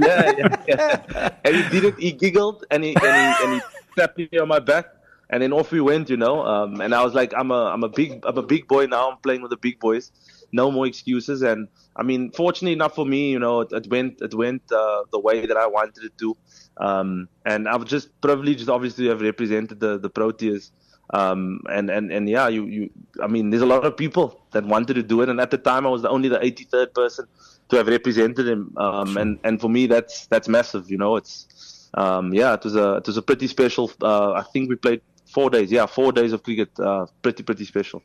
[0.00, 1.28] yeah, yeah, yeah.
[1.44, 1.98] And he did it.
[1.98, 3.60] He giggled and he and he, and he
[4.00, 4.86] tapped me on my back,
[5.32, 6.08] and then off we went.
[6.08, 8.68] You know, um, and I was like, I'm a I'm a big I'm a big
[8.68, 9.10] boy now.
[9.10, 10.12] I'm playing with the big boys
[10.52, 11.42] no more excuses.
[11.42, 15.04] And I mean, fortunately enough for me, you know, it, it went it went uh,
[15.10, 16.36] the way that I wanted it to.
[16.76, 20.70] Um, and I was just privileged, obviously, to have represented the the Proteas.
[21.10, 22.90] Um, and and and yeah, you you.
[23.22, 25.58] I mean, there's a lot of people that wanted to do it, and at the
[25.58, 27.26] time, I was the only the 83rd person
[27.68, 28.72] to have represented him.
[28.76, 30.90] Um, and and for me, that's that's massive.
[30.90, 33.90] You know, it's um, yeah, it was a it was a pretty special.
[34.00, 35.72] Uh, I think we played four days.
[35.72, 36.78] Yeah, four days of cricket.
[36.78, 38.02] Uh, pretty, pretty special.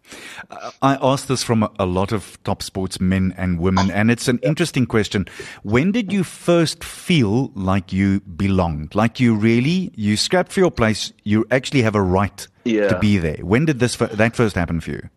[0.81, 4.27] I asked this from a, a, lot of top sports men and women, and it's
[4.27, 5.25] an interesting question.
[5.63, 8.95] When did you first feel like you belonged?
[8.95, 12.87] Like you really, you scrapped for your place, you actually have a right yeah.
[12.87, 13.37] to be there.
[13.41, 15.09] When did this that first happen for you?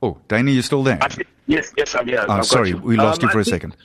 [0.00, 0.98] Oh, Dana, you still there?
[1.46, 2.24] Yes, yes, I'm here.
[2.28, 3.76] Oh, sorry, we lost um, you for I a think, second.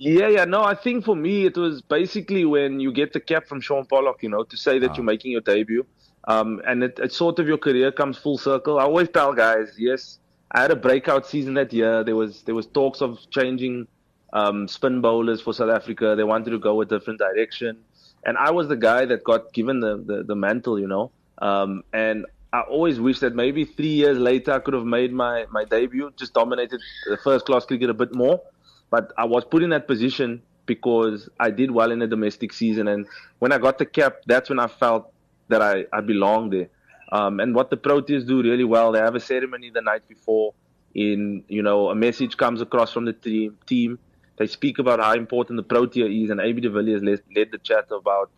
[0.00, 0.46] Yeah, yeah.
[0.46, 3.84] No, I think for me it was basically when you get the cap from Shaun
[3.84, 4.94] Pollock, you know, to say that ah.
[4.96, 5.84] you're making your debut.
[6.24, 8.78] Um, and it, it sort of your career comes full circle.
[8.78, 10.18] I always tell guys, yes,
[10.52, 12.02] I had a breakout season that year.
[12.02, 13.88] There was there was talks of changing
[14.32, 16.14] um, spin bowlers for South Africa.
[16.16, 17.76] They wanted to go a different direction,
[18.24, 21.10] and I was the guy that got given the the, the mantle, you know.
[21.42, 25.44] Um, and I always wish that maybe three years later I could have made my
[25.50, 28.40] my debut, just dominated the first class cricket a bit more.
[28.90, 32.88] But I was put in that position because I did well in the domestic season.
[32.88, 33.06] And
[33.38, 35.12] when I got the cap, that's when I felt
[35.48, 36.68] that I, I belonged there.
[37.12, 40.54] Um, and what the Proteas do really well, they have a ceremony the night before.
[40.94, 43.56] In you know, a message comes across from the team.
[43.66, 43.98] Team,
[44.38, 47.58] they speak about how important the Protea is, and AB de Villiers led, led the
[47.58, 48.30] chat about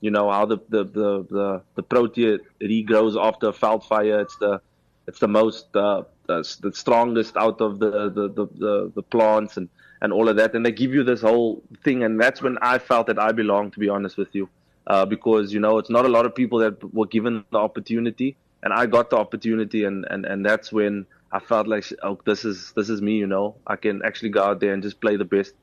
[0.00, 4.20] you know how the the the the, the Protea regrows after a veld fire.
[4.20, 4.60] It's the
[5.06, 9.56] it's the most uh, the, the strongest out of the the, the the the plants
[9.56, 9.68] and
[10.02, 10.54] and all of that.
[10.54, 12.02] And they give you this whole thing.
[12.02, 14.48] And that's when I felt that I belonged, to be honest with you.
[14.86, 18.36] Uh, because, you know, it's not a lot of people that were given the opportunity.
[18.62, 19.84] And I got the opportunity.
[19.84, 23.26] And, and, and that's when I felt like, oh, this is, this is me, you
[23.26, 23.56] know.
[23.66, 25.54] I can actually go out there and just play the best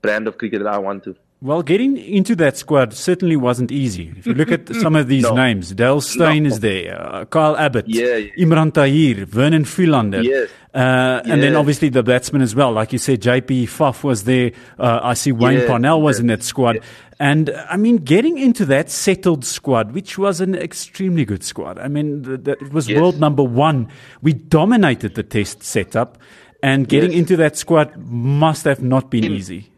[0.00, 1.16] brand of cricket that I want to.
[1.42, 4.14] Well, getting into that squad certainly wasn't easy.
[4.16, 5.34] If you look at some of these no.
[5.34, 6.48] names, Dale Steyn no.
[6.50, 8.30] is there, uh, Kyle Abbott, yeah, yeah.
[8.38, 10.48] Imran Tahir, Vernon Philander, yes.
[10.72, 12.72] Uh, and then obviously the batsmen as well.
[12.72, 14.52] Like you said, JP Faf was there.
[14.78, 15.66] Uh, I see Wayne.
[15.66, 16.78] Parnell was in that squad.
[17.18, 21.78] And I mean, getting into that settled squad, which was an extremely good squad.
[21.78, 22.98] I mean, the, it was yes.
[22.98, 23.88] world number one.
[24.22, 26.18] We dominated the test setup,
[26.62, 27.18] and getting yes.
[27.18, 29.71] into that squad must have not been easy.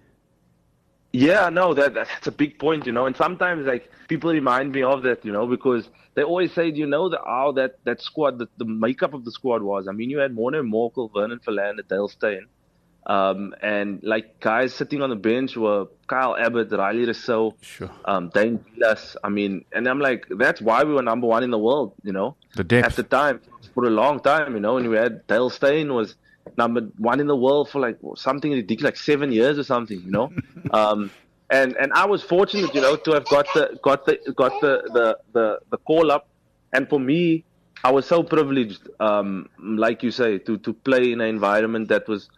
[1.14, 3.06] Yeah, no, that that's a big point, you know.
[3.06, 6.86] And sometimes like people remind me of that, you know, because they always say, you
[6.86, 9.86] know, the, how that that squad, the, the makeup of the squad was.
[9.86, 12.48] I mean, you had Morne Morkel, Vernon Philander, Dale Steyn,
[13.06, 17.92] um, and like guys sitting on the bench were Kyle Abbott, Rilee Rossouw, sure.
[18.06, 19.16] um, Dane Vilas.
[19.22, 22.12] I mean, and I'm like, that's why we were number one in the world, you
[22.12, 22.86] know, the depth.
[22.88, 23.40] at the time
[23.72, 24.78] for a long time, you know.
[24.78, 26.16] And we had Dale Steyn was
[26.56, 30.10] number one in the world for like something ridiculous, like seven years or something, you
[30.10, 30.32] know.
[30.72, 31.10] um,
[31.50, 34.82] and and I was fortunate, you know, to have got the got the got the
[34.92, 36.28] the the, the call up.
[36.72, 37.44] And for me,
[37.84, 42.08] I was so privileged, um, like you say, to to play in an environment that
[42.08, 42.30] was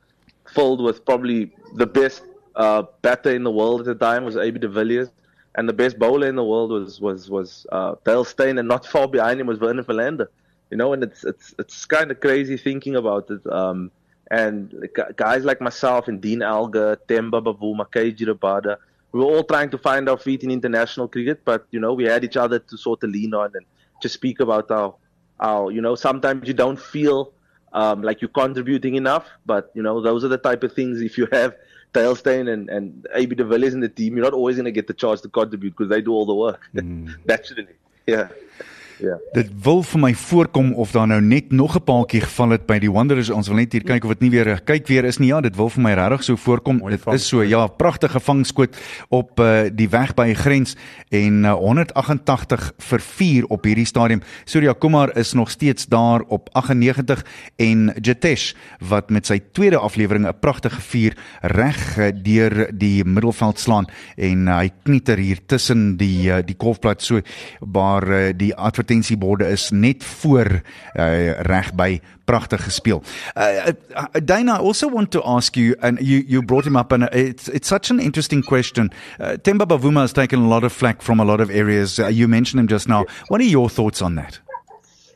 [0.49, 2.23] filled with probably the best
[2.57, 5.09] uh, batter in the world at the time was AB de Villiers,
[5.55, 8.87] and the best bowler in the world was was was uh, Dale Steyn, and not
[8.87, 10.31] far behind him was Vernon Philander.
[10.71, 13.47] You know, and it's it's it's kind of crazy thinking about it.
[13.47, 13.91] Um,
[14.31, 18.77] and guys like myself and Dean Elgar, Temba Bavuma, KG Rabada,
[19.13, 22.05] we were all trying to find our feet in international cricket, but you know, we
[22.05, 23.65] had each other to sort of lean on and
[24.03, 24.95] just speak about our,
[25.41, 27.33] our you know, sometimes you don't feel
[27.73, 31.01] um, like you're contributing enough, but you know, those are the type of things.
[31.01, 31.55] If you have
[31.93, 34.73] Dale Steyn and and AB de Villiers in the team, you're not always going to
[34.73, 37.15] get the chance to contribute because they do all the work mm.
[37.27, 37.77] naturally.
[38.07, 38.29] Yeah.
[38.99, 39.19] Ja.
[39.37, 42.79] Dit wil vir my voorkom of daar nou net nog 'n paaltjie geval het by
[42.79, 43.31] die Wanderers.
[43.31, 45.29] Ons wil net hier kyk of dit nie weer kyk weer is nie.
[45.29, 46.91] Ja, dit wil vir my regtig so voorkom.
[46.91, 48.77] Dit is so ja, pragtige vangskoot
[49.09, 50.77] op uh, die weg by die grens
[51.11, 54.23] en uh, 188 vir 4 op hierdie stadium.
[54.45, 57.25] Surya Kumar is nog steeds daar op 98
[57.57, 63.59] en Jitesh wat met sy tweede aflewering 'n pragtige 4 reg uh, deur die middelveld
[63.59, 67.21] slaan en uh, hy knieter hier tussen die uh, die golfplat so
[67.61, 68.55] waar uh, die
[68.87, 70.47] advertensieborde is net voor
[70.95, 73.03] uh, reg by pragtig gespeel.
[73.35, 76.93] Uh, uh, Dana I also want to ask you and you you brought him up
[76.93, 78.91] and it's it's such an interesting question.
[79.21, 81.99] Uh, Temba Bavuma has taken a lot of flack from a lot of areas.
[81.99, 83.05] Uh, you mentioned him just now.
[83.29, 84.41] What are your thoughts on that?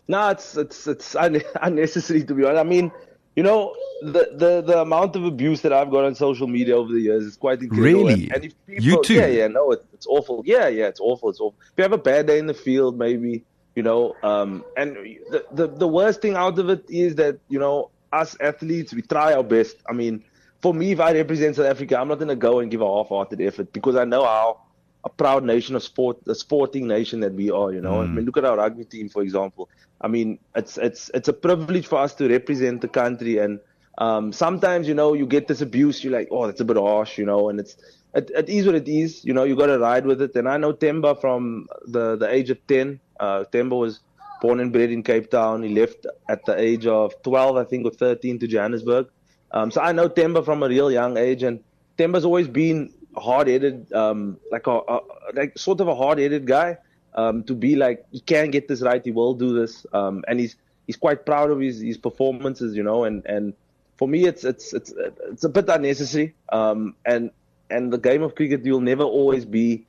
[0.06, 1.16] No, it's it's it's
[1.62, 2.60] unnecessary to be honest.
[2.60, 2.92] I mean,
[3.36, 6.92] you know, the, the, the amount of abuse that I've got on social media over
[6.92, 8.04] the years is quite incredible.
[8.06, 8.24] Really?
[8.24, 9.14] And, and if people, you too?
[9.14, 10.42] Yeah, yeah, no, it, it's awful.
[10.44, 11.30] Yeah, yeah, it's awful.
[11.30, 11.58] It's awful.
[11.60, 13.44] If you have a bad day in the field, maybe,
[13.80, 14.94] you know, um, and
[15.30, 19.00] the, the, the worst thing out of it is that, you know, us athletes, we
[19.00, 19.76] try our best.
[19.88, 20.22] I mean,
[20.60, 22.86] for me, if I represent South Africa, I'm not going to go and give a
[22.96, 24.60] half-hearted effort because I know how
[25.02, 27.72] a proud nation of sport, a sporting nation that we are.
[27.72, 28.04] You know, mm.
[28.04, 29.70] I mean, look at our rugby team, for example.
[29.98, 33.60] I mean, it's it's it's a privilege for us to represent the country, and
[33.96, 36.04] um, sometimes you know you get this abuse.
[36.04, 37.76] You're like, oh, that's a bit harsh, you know, and it's
[38.14, 39.24] it, it is what it is.
[39.24, 40.34] You know, you got to ride with it.
[40.34, 43.00] And I know Temba from the the age of ten.
[43.18, 44.00] Uh, Temba was
[44.40, 45.62] born and bred in Cape Town.
[45.62, 49.08] He left at the age of 12, I think, or 13 to Johannesburg.
[49.52, 51.62] Um, so I know Temba from a real young age, and
[51.98, 55.00] Temba's always been hard-headed, um, like a, a,
[55.34, 56.78] like sort of a hard-headed guy.
[57.14, 60.38] Um, to be like he can get this right, he will do this, um, and
[60.38, 60.54] he's
[60.86, 63.02] he's quite proud of his, his performances, you know.
[63.02, 63.52] And, and
[63.96, 64.94] for me, it's it's it's
[65.28, 66.34] it's a bit unnecessary.
[66.52, 67.32] Um, and
[67.70, 69.86] and the game of cricket, you'll never always be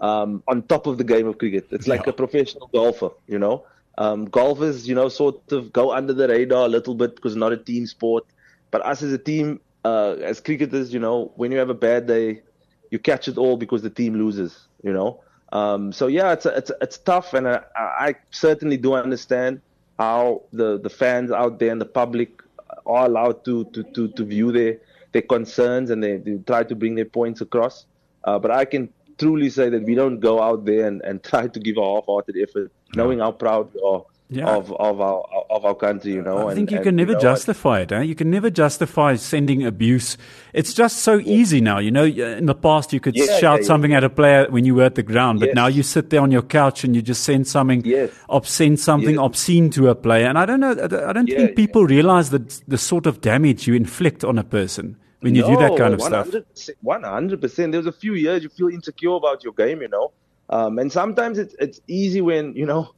[0.00, 1.66] um, on top of the game of cricket.
[1.70, 2.10] It's like yeah.
[2.10, 3.64] a professional golfer, you know.
[3.98, 7.52] Um, golfers, you know, sort of go under the radar a little bit because not
[7.52, 8.24] a team sport.
[8.70, 12.06] But us as a team, uh, as cricketers, you know, when you have a bad
[12.06, 12.42] day,
[12.90, 15.20] you catch it all because the team loses, you know.
[15.52, 19.60] Um, so yeah, it's it's it's tough, and I, I certainly do understand
[19.98, 22.40] how the, the fans out there and the public
[22.86, 24.78] are allowed to to, to, to view their
[25.12, 27.86] their concerns and they, they try to bring their points across.
[28.24, 31.48] Uh, but I can truly say that we don't go out there and, and try
[31.48, 34.46] to give a half-hearted effort, knowing how proud we are yeah.
[34.46, 36.12] of of our of our country.
[36.12, 37.92] You know, I think and, you can and, never you know, justify it.
[37.92, 38.02] Eh?
[38.02, 40.16] You can never justify sending abuse.
[40.52, 41.32] It's just so yeah.
[41.32, 41.78] easy now.
[41.78, 44.74] You know, in the past you could yeah, shout something at a player when you
[44.74, 45.54] were at the ground, but yes.
[45.54, 48.10] now you sit there on your couch and you just send something, yes.
[48.28, 49.24] obscene something yes.
[49.24, 50.26] obscene to a player.
[50.26, 50.72] And I don't know.
[50.72, 54.96] I don't think people realize that the sort of damage you inflict on a person
[55.20, 56.76] when you no, do that kind of 100%, stuff.
[56.80, 57.72] One hundred percent.
[57.72, 59.82] There's a few years you feel insecure about your game.
[59.82, 60.12] You know.
[60.48, 62.94] Um, and sometimes it's it's easy when you know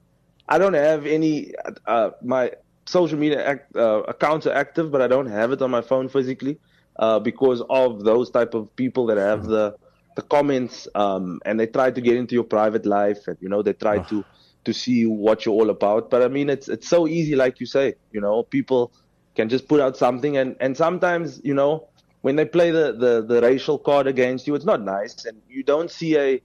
[0.49, 1.53] I don't have any.
[1.87, 2.53] Uh, my
[2.87, 6.09] social media act, uh, accounts are active, but I don't have it on my phone
[6.09, 6.59] physically
[6.99, 9.77] uh, because of those type of people that have the
[10.15, 13.63] the comments um, and they try to get into your private life and you know
[13.63, 14.23] they try to
[14.65, 16.11] to see what you're all about.
[16.11, 17.95] But I mean, it's it's so easy, like you say.
[18.13, 18.93] You know, people
[19.35, 21.89] can just put out something, and and sometimes you know
[22.21, 25.63] when they play the the, the racial card against you, it's not nice, and you
[25.63, 26.43] don't see a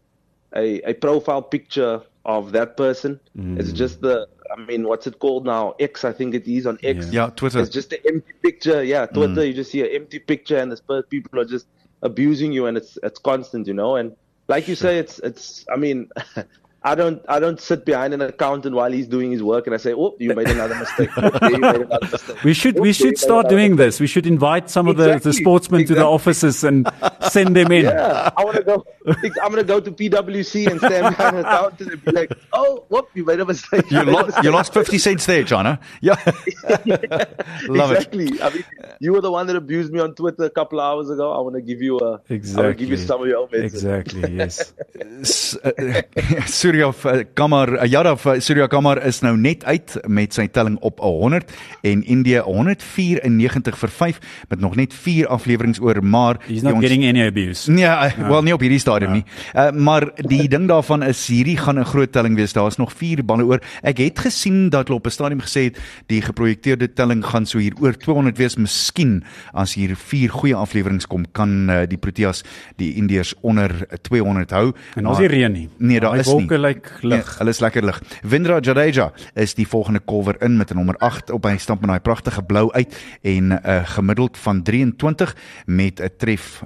[0.55, 3.19] a, a profile picture of that person.
[3.35, 3.59] Mm.
[3.59, 5.73] It's just the, I mean, what's it called now?
[5.79, 7.07] X, I think it is on X.
[7.07, 7.59] Yeah, yeah Twitter.
[7.59, 8.83] It's just an empty picture.
[8.83, 9.47] Yeah, Twitter, mm.
[9.47, 11.65] you just see an empty picture and the people are just
[12.01, 13.95] abusing you, and it's it's constant, you know.
[13.95, 14.15] And
[14.47, 15.65] like you say, it's it's.
[15.73, 16.09] I mean,
[16.87, 19.77] I don't I don't sit behind an accountant while he's doing his work and I
[19.77, 22.43] say, "Oh, you made another mistake." another mistake.
[22.45, 23.99] We should we should start doing this.
[23.99, 25.15] We should invite some exactly.
[25.15, 25.95] of the, the sportsmen exactly.
[25.95, 26.89] to the offices and
[27.29, 27.85] send them in.
[27.85, 28.85] Yeah, I want to go.
[29.43, 32.85] I'm going to go to PwC and stand behind an accountant and be like, "Oh,
[32.87, 35.79] whoop, you made a mistake." You, lost, you lost fifty cents there, Jana.
[35.99, 36.15] Yeah,
[36.85, 36.97] yeah
[37.67, 38.27] love exactly.
[38.27, 38.41] it.
[38.41, 38.63] I mean,
[38.99, 41.33] you were the one that abused me on Twitter a couple of hours ago.
[41.33, 42.63] I want to give you a exactly.
[42.63, 43.91] I want to give you some of your own medicine.
[43.91, 44.35] Exactly.
[44.37, 45.57] Yes.
[45.57, 45.71] Uh,
[46.77, 51.49] Surya Kamar, Yadav uh, Surya Kamar is nou net uit met sy telling op 100
[51.89, 54.19] en India 194 vir 5
[54.51, 57.65] met nog net 4 afleweringe oor, maar he's not ons, getting any abuse.
[57.71, 58.29] Nee, uh, no.
[58.29, 59.21] wel nie op hierdie stadium no.
[59.23, 59.25] nie.
[59.55, 62.53] Uh, maar die ding daarvan is hierdie gaan 'n groot telling wees.
[62.53, 63.63] Daar's nog 4 balle oor.
[63.81, 65.81] Ek het gesien dat hulle op 'n stadium gesê het
[66.13, 68.55] die geprojekteerde telling gaan so hier oor 200 wees.
[68.55, 72.43] Miskien as hier 4 goeie afleweringe kom, kan uh, die Proteas
[72.77, 74.73] die Indiërs onder 200 hou.
[74.95, 75.69] En ons is reën nie.
[75.77, 76.56] Nee, daar is nie.
[76.57, 77.25] Wolke lyk lig.
[77.25, 77.99] Nee, hulle is lekker lig.
[78.23, 81.89] Windra Jadeja is die volgende kolwer in met 'n nommer 8 op hy stamp met
[81.89, 86.63] daai pragtige blou uit en 'n uh, gemiddeld van 23 met 'n tref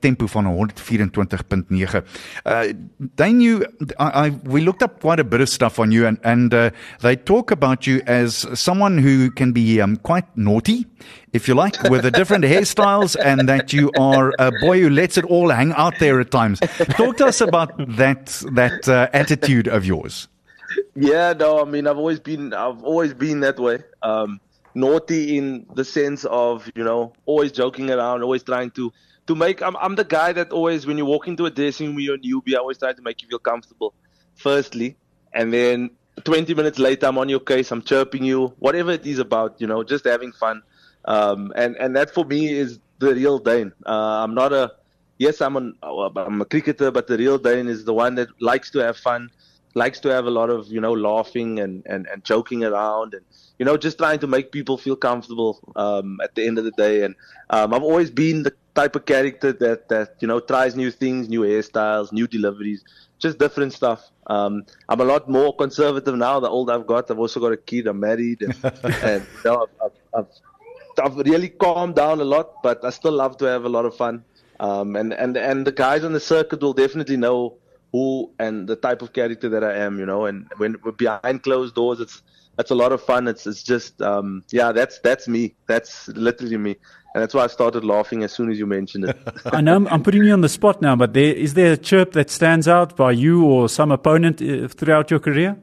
[0.00, 2.04] tempo van 124.9.
[2.44, 2.72] Uh
[3.16, 3.66] then you
[3.98, 6.66] I, I we looked up quite a bit of stuff on you and and uh,
[7.00, 10.86] they talk about you as someone who can be um, quite naughty
[11.32, 15.16] if you like, with the different hairstyles, and that you are a boy who lets
[15.16, 16.60] it all hang out there at times.
[16.60, 20.28] Talk to us about that that uh, attitude of yours.
[20.94, 23.78] Yeah, no, I mean, I've always been, I've always been that way.
[24.02, 24.40] Um,
[24.74, 28.92] naughty in the sense of, you know, always joking around, always trying to,
[29.26, 29.62] to make.
[29.62, 32.18] I'm, I'm the guy that always, when you walk into a dressing room, you're a
[32.18, 32.54] newbie.
[32.54, 33.94] I always try to make you feel comfortable,
[34.34, 34.96] firstly,
[35.32, 35.90] and then
[36.22, 37.70] 20 minutes later, I'm on your case.
[37.72, 40.62] I'm chirping you, whatever it is about, you know, just having fun.
[41.06, 43.72] Um, and and that for me is the real Dane.
[43.86, 44.72] Uh, I'm not a
[45.18, 48.70] yes, I'm an I'm a cricketer, but the real Dane is the one that likes
[48.72, 49.30] to have fun,
[49.74, 53.24] likes to have a lot of you know laughing and and and joking around and
[53.58, 56.72] you know just trying to make people feel comfortable um, at the end of the
[56.72, 57.02] day.
[57.02, 57.14] And
[57.50, 61.28] um, I've always been the type of character that that you know tries new things,
[61.28, 62.84] new hairstyles, new deliveries,
[63.18, 64.10] just different stuff.
[64.26, 66.40] Um, I'm a lot more conservative now.
[66.40, 67.86] The older I've got, I've also got a kid.
[67.86, 68.54] I'm married, and,
[69.02, 70.32] and you know, I've, I've, I've
[70.98, 73.96] I've really calmed down a lot, but I still love to have a lot of
[73.96, 74.24] fun.
[74.60, 77.58] Um, and, and, and the guys on the circuit will definitely know
[77.92, 81.74] who and the type of character that I am, you know, and when behind closed
[81.74, 82.22] doors, it's,
[82.58, 83.28] it's a lot of fun.
[83.28, 85.54] It's, it's just, um, yeah, that's, that's me.
[85.66, 86.76] That's literally me.
[87.14, 89.16] And that's why I started laughing as soon as you mentioned it.
[89.46, 91.76] I know I'm, I'm, putting you on the spot now, but there, is there a
[91.76, 95.56] chirp that stands out by you or some opponent uh, throughout your career?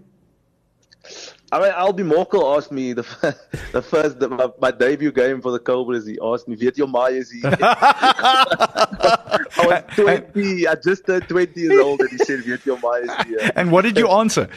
[1.54, 3.04] I mean, Albie Morkel asked me the
[3.74, 6.06] the first the, my, my, debut game for the Cobras.
[6.06, 10.66] He asked me, "Weet jy my is he?" I was twenty.
[10.66, 13.70] I just turned twenty years old, and he said, "Weet jy my is he?" And
[13.72, 14.48] what did you answer?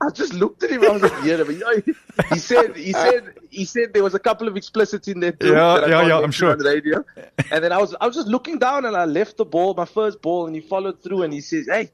[0.00, 0.84] I just looked at him.
[0.84, 1.94] I was like, "Yeah," but you know,
[2.32, 5.52] he said, he said, he said there was a couple of explicits in there too.
[5.52, 6.18] Yeah, yeah, yeah.
[6.20, 6.52] I'm sure.
[6.52, 7.04] On the radio.
[7.50, 9.84] And then I was, I was just looking down, and I left the ball, my
[9.86, 11.90] first ball, and he followed through, and he says, "Hey."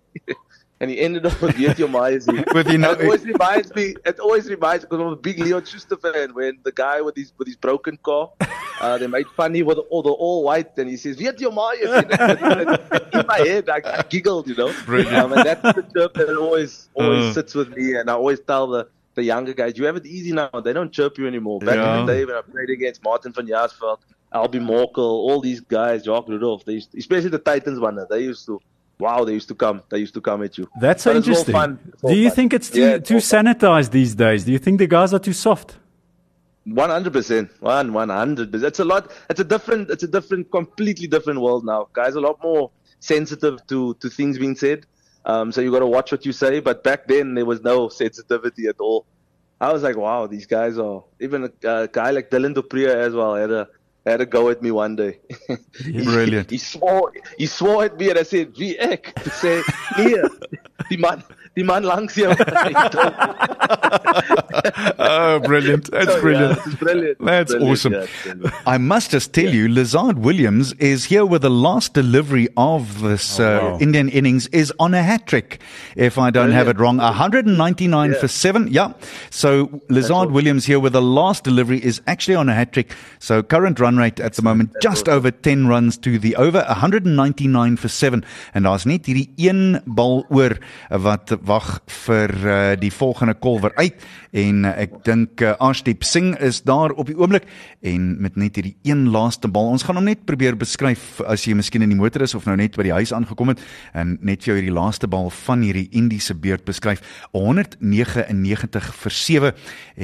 [0.80, 2.52] And he ended up with Yeti Omaezi.
[2.54, 3.94] with you know, it always reminds me.
[4.04, 6.34] It always reminds me because I'm a big Leon Schuster fan.
[6.34, 8.30] When the guy with his with his broken car,
[8.80, 11.88] uh, they made funny with all the all white, and he says Yeti Omaezi.
[13.18, 14.68] In my head, I, I giggled, you know.
[14.68, 17.32] Um, and that's the chirp that always always uh.
[17.32, 18.88] sits with me, and I always tell the.
[19.14, 20.48] The younger guys, you have it easy now.
[20.48, 21.58] They don't chirp you anymore.
[21.58, 21.98] Back yeah.
[21.98, 23.98] in the day when I played against Martin van Jaarsveld,
[24.32, 28.46] Albie Morkel, all these guys, Jacques Rudolph, they used, especially the Titans one, they used
[28.46, 28.60] to
[28.98, 29.82] wow, they used to come.
[29.90, 30.68] They used to come at you.
[30.80, 31.54] That's so interesting.
[32.06, 32.36] Do you fun.
[32.36, 34.44] think it's too, yeah, too sanitized these days?
[34.44, 35.76] Do you think the guys are too soft?
[36.64, 38.54] One hundred percent, one one hundred.
[38.54, 39.10] It's a lot.
[39.30, 39.90] It's a different.
[39.90, 41.88] It's a different, completely different world now.
[41.92, 44.84] Guys, are a lot more sensitive to to things being said.
[45.24, 46.60] Um, so you got to watch what you say.
[46.60, 49.06] But back then there was no sensitivity at all.
[49.60, 51.04] I was like, wow, these guys are.
[51.20, 53.68] Even a, a guy like Dillon du Preez as well had a
[54.08, 55.20] had a go at me one day.
[55.84, 56.50] he, Brilliant.
[56.50, 58.76] He swore he swore at me and I said, "Wie?
[58.76, 59.62] To say,
[59.96, 60.28] "Hier,
[60.90, 61.22] the man
[61.58, 62.30] die man langs jou."
[64.98, 65.90] oh, brilliant.
[65.90, 66.58] That's so, brilliant.
[66.58, 67.18] Yeah, brilliant.
[67.20, 67.92] That's brilliant, awesome.
[67.92, 73.00] Yeah, I must just tell you, Lizaad Williams is here with the last delivery of
[73.02, 73.78] this oh, uh.
[73.80, 75.60] Indian innings is on a hat trick,
[75.96, 76.54] if I don't brilliant.
[76.54, 76.98] have it wrong.
[76.98, 78.18] 199 yeah.
[78.18, 78.68] for seven.
[78.68, 78.92] Yeah.
[79.30, 82.94] So Lizaad Williams here with the last delivery is actually on a hat trick.
[83.18, 87.76] So current run rate at the moment, just over 10 runs to the over, 199
[87.76, 88.24] for seven.
[88.52, 90.56] En daar's net hierdie een bal oor
[90.88, 91.68] wat wag
[92.04, 93.96] vir uh, die volgende kolwer uit
[94.36, 97.46] en uh, ek dink uh, Ashdeep Singh is daar op die oomblik
[97.86, 99.70] en met net hierdie een laaste bal.
[99.72, 102.56] Ons gaan hom net probeer beskryf as jy miskien in die motor is of nou
[102.58, 103.62] net by die huis aangekom het
[103.96, 107.02] en net vir jou hierdie laaste bal van hierdie Indiese beurt beskryf.
[107.32, 109.52] 199 vir 7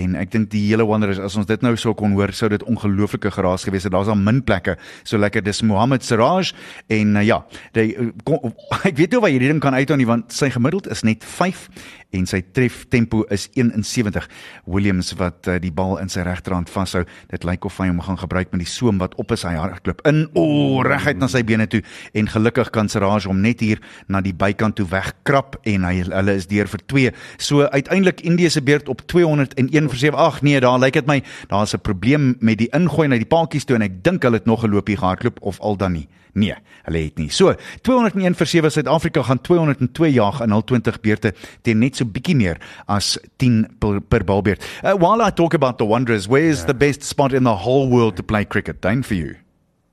[0.04, 2.64] en ek dink die hele Wanderers as ons dit nou sou kon hoor sou dit
[2.64, 3.92] ongelooflike geraas gewees het.
[3.94, 6.54] Daar's al min plekke so lekker dis Mohammed Siraj
[6.92, 7.42] en uh, ja,
[7.76, 7.92] die,
[8.24, 8.54] kom,
[8.88, 11.24] ek weet nie of hy hierdie ding kan uithou nie want sy gemiddeld is net
[11.34, 11.68] 5
[12.10, 14.28] en sy tref tempo is 71.
[14.70, 17.04] Williams wat uh, die bal in sy regterhand vashou.
[17.30, 20.04] Dit lyk of hy hom gaan gebruik met die soem wat op is hy hardloop
[20.08, 21.82] in o oh, reguit na sy bene toe
[22.14, 26.36] en gelukkig kan Siraj hom net hier na die bykant toe wegkrap en hy hulle
[26.36, 27.14] is deur vir 2.
[27.38, 30.18] So uiteindelik Indië se beurt op 201 vir 7.
[30.18, 33.64] Ag nee, daar lyk dit my daar's 'n probleem met die ingooi na die paadjies
[33.64, 36.08] toe en ek dink hulle het nog 'n loopie gehardloop of al dan nie.
[36.34, 37.28] Nee, hulle het nie.
[37.30, 37.54] So,
[37.86, 41.30] 201 vir 7 Suid-Afrika gaan 202 jaag in hul 20 beurte
[41.62, 44.60] teen net so bietjie meer as 10 per, per balbeurt.
[44.82, 46.66] Uh, while I talk about the Wanderers, where is yeah.
[46.66, 48.80] the best spot in the whole world to play cricket?
[48.80, 49.36] Dane for you.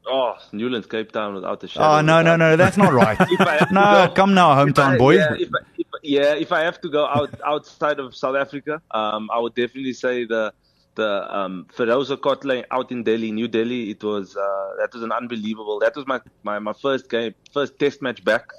[0.07, 1.85] Oh, Newlands, Cape Town without a shadow.
[1.85, 3.17] Oh, no, no, no, that's not right.
[3.71, 5.15] no, go, come now, hometown I, boy.
[5.15, 8.81] Yeah if, I, if, yeah, if I have to go out outside of South Africa,
[8.91, 10.53] um, I would definitely say the
[10.95, 13.91] the um, Feroz Shah Kotla out in Delhi, New Delhi.
[13.91, 15.79] It was uh, that was an unbelievable.
[15.79, 18.49] That was my, my, my first game, first Test match back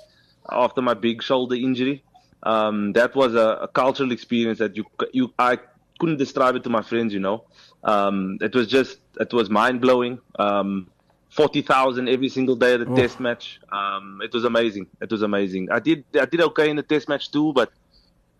[0.48, 2.02] after my big shoulder injury.
[2.42, 5.58] Um, that was a, a, cultural experience that you you I
[5.98, 7.14] couldn't describe it to my friends.
[7.14, 7.44] You know,
[7.84, 10.18] um, it was just it was mind blowing.
[10.38, 10.88] Um,
[11.30, 13.58] Forty thousand every single day at the Test match.
[13.70, 14.86] Um, it was amazing.
[15.00, 15.70] It was amazing.
[15.70, 17.72] I did I did okay in the Test match too, but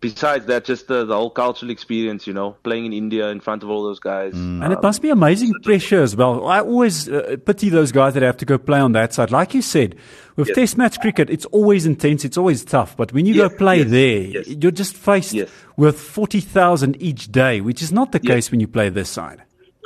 [0.03, 3.63] besides that, just the, the, whole cultural experience, you know, playing in India in front
[3.63, 4.33] of all those guys.
[4.33, 4.61] Mm.
[4.61, 6.45] And um, it must be amazing pressure as well.
[6.45, 9.31] I always uh, pity those guys that have to go play on that side.
[9.31, 9.95] Like you said,
[10.35, 10.55] with yes.
[10.55, 12.97] Test match cricket, it's always intense, it's always tough.
[12.97, 15.35] But when you yes, go play yes, there, you're just faced
[15.77, 19.43] with 40,000 each day, which is not the case when you play this side.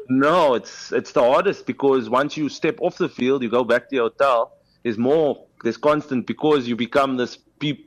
[0.09, 3.89] No, it's it's the hardest because once you step off the field, you go back
[3.89, 4.53] to your hotel.
[4.83, 7.37] There's more, there's constant because you become this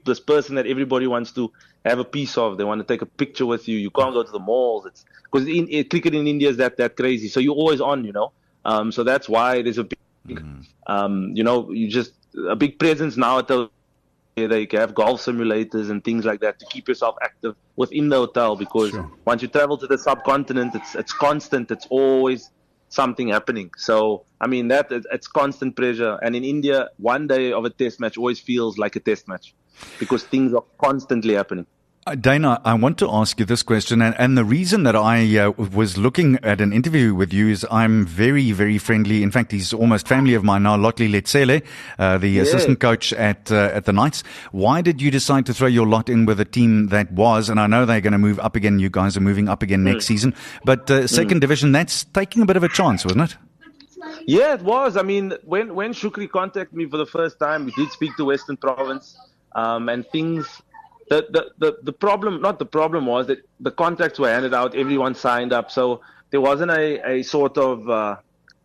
[0.05, 1.53] this person that everybody wants to
[1.85, 2.59] have a piece of.
[2.59, 3.79] They want to take a picture with you.
[3.79, 4.87] You can't go to the malls.
[4.87, 7.29] It's because in, in, cricket in India is that that crazy.
[7.29, 8.33] So you're always on, you know.
[8.65, 9.99] Um, so that's why there's a big,
[10.29, 10.61] mm-hmm.
[10.87, 12.13] um, you know, you just
[12.49, 13.71] a big presence now at the
[14.37, 18.57] they have golf simulators and things like that to keep yourself active within the hotel
[18.57, 19.11] because sure.
[19.25, 22.51] once you travel to the subcontinent it's it's constant it's always
[22.89, 27.65] something happening so i mean that it's constant pressure and in india one day of
[27.65, 29.55] a test match always feels like a test match
[29.99, 31.67] because things are constantly happening.
[32.07, 35.37] Uh, Dana, I want to ask you this question, and, and the reason that I
[35.37, 39.23] uh, was looking at an interview with you is I'm very, very friendly.
[39.23, 41.63] In fact, he's almost family of mine now, Lotli Letsele,
[41.99, 42.43] uh, the yeah.
[42.43, 44.25] assistant coach at uh, at the Knights.
[44.51, 47.61] Why did you decide to throw your lot in with a team that was, and
[47.61, 48.79] I know they're going to move up again.
[48.79, 50.09] You guys are moving up again next mm.
[50.09, 51.43] season, but uh, second mm.
[51.43, 53.37] division, that's taking a bit of a chance, wasn't it?
[54.27, 54.97] Yeah, it was.
[54.97, 58.25] I mean, when when Shukri contacted me for the first time, we did speak to
[58.25, 59.19] Western Province
[59.53, 60.63] um, and things.
[61.09, 64.77] The, the, the, the problem, not the problem, was that the contracts were handed out,
[64.77, 68.17] everyone signed up, so there wasn't a, a sort of uh,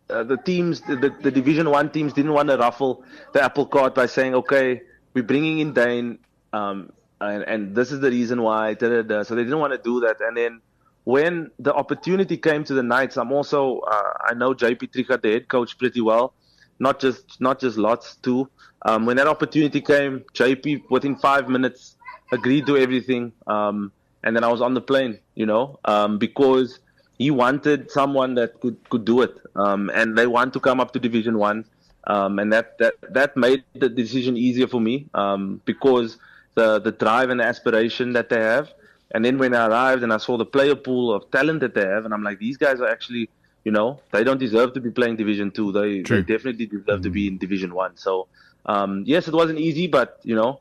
[0.08, 3.94] uh, the teams, the, the Division One teams didn't want to ruffle the apple cart
[3.94, 4.82] by saying, okay,
[5.14, 6.18] we're bringing in Dane,
[6.52, 8.74] um, and, and this is the reason why.
[8.74, 9.22] Da, da, da.
[9.24, 10.60] So they didn't want to do that, and then
[11.06, 15.32] when the opportunity came to the Knights, I'm also uh, I know JP Triegaardt, the
[15.32, 16.34] head coach, pretty well,
[16.80, 18.50] not just not just lots too.
[18.86, 21.96] Um, when that opportunity came, JP within five minutes
[22.30, 23.90] agreed to everything, um,
[24.22, 25.18] and then I was on the plane.
[25.34, 26.78] You know, um, because
[27.18, 30.92] he wanted someone that could could do it, um, and they want to come up
[30.92, 31.64] to Division One,
[32.06, 36.18] um, and that that that made the decision easier for me um, because
[36.54, 38.72] the the drive and the aspiration that they have.
[39.12, 41.86] And then when I arrived and I saw the player pool of talent that they
[41.86, 43.30] have, and I'm like, these guys are actually,
[43.64, 45.70] you know, they don't deserve to be playing Division Two.
[45.70, 47.02] They, they definitely deserve mm-hmm.
[47.02, 47.96] to be in Division One.
[47.96, 48.26] So
[48.66, 50.60] um, yes, it wasn't easy, but you know,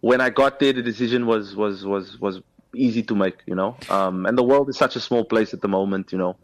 [0.00, 2.40] when I got there, the decision was was was was
[2.74, 3.38] easy to make.
[3.46, 6.12] You know, um, and the world is such a small place at the moment.
[6.12, 6.36] You know,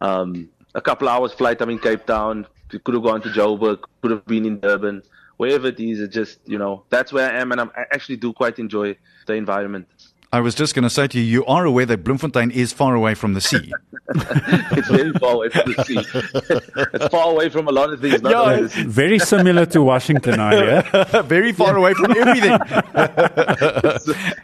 [0.00, 2.46] um, a couple hours flight, I'm in Cape Town.
[2.68, 5.02] Could have gone to Joburg, could have been in Durban,
[5.36, 6.00] wherever it is.
[6.00, 8.96] It just you know, that's where I am, and I'm, I actually do quite enjoy
[9.26, 9.86] the environment.
[10.34, 12.96] I was just going to say to you, you are aware that Bloemfontein is far
[12.96, 13.72] away from the sea.
[14.76, 16.00] it's very far away from the sea.
[16.92, 18.20] it's far away from a lot of things.
[18.20, 21.22] Yeah, very similar to Washington, are you?
[21.22, 22.50] very far away from everything.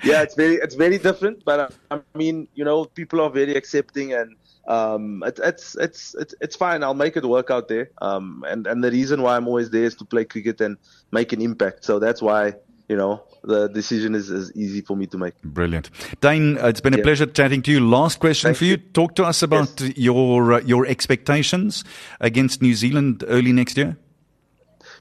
[0.05, 1.45] yeah, it's very it's very different.
[1.45, 4.37] But uh, I mean, you know, people are very accepting, and
[4.69, 6.85] um, it, it's it's it's it's fine.
[6.85, 7.91] I'll make it work out there.
[8.01, 10.77] Um, and and the reason why I'm always there is to play cricket and
[11.11, 11.85] make an impact.
[11.85, 12.55] So that's why
[12.91, 15.35] you know, the decision is, is easy for me to make.
[15.43, 15.91] Brilliant.
[16.21, 17.05] Dane, uh, it's been a yeah.
[17.05, 17.79] pleasure chatting to you.
[17.79, 18.73] Last question Thank for you.
[18.73, 18.79] you.
[18.79, 19.97] Talk to us about yes.
[19.97, 21.85] your uh, your expectations
[22.19, 23.97] against New Zealand early next year.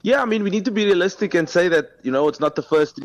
[0.04, 2.56] Yeah, I mean, we need to be realistic and say that, you know, it's not
[2.56, 3.02] the first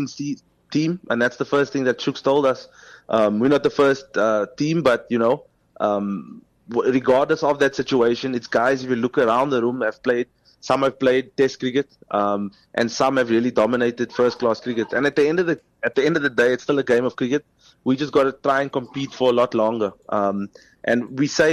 [0.70, 2.68] team, and that's the first thing that Chooks told us.
[3.08, 5.44] Um, we're not the first uh, team, but, you know,
[5.80, 10.28] um, regardless of that situation, it's guys, if you look around the room, have played–
[10.68, 12.42] some have played Test cricket, um,
[12.78, 14.88] and some have really dominated first-class cricket.
[14.94, 15.56] And at the end of the
[15.88, 17.44] at the end of the day, it's still a game of cricket.
[17.88, 19.90] We just got to try and compete for a lot longer.
[20.18, 20.48] Um,
[20.90, 21.50] and we say,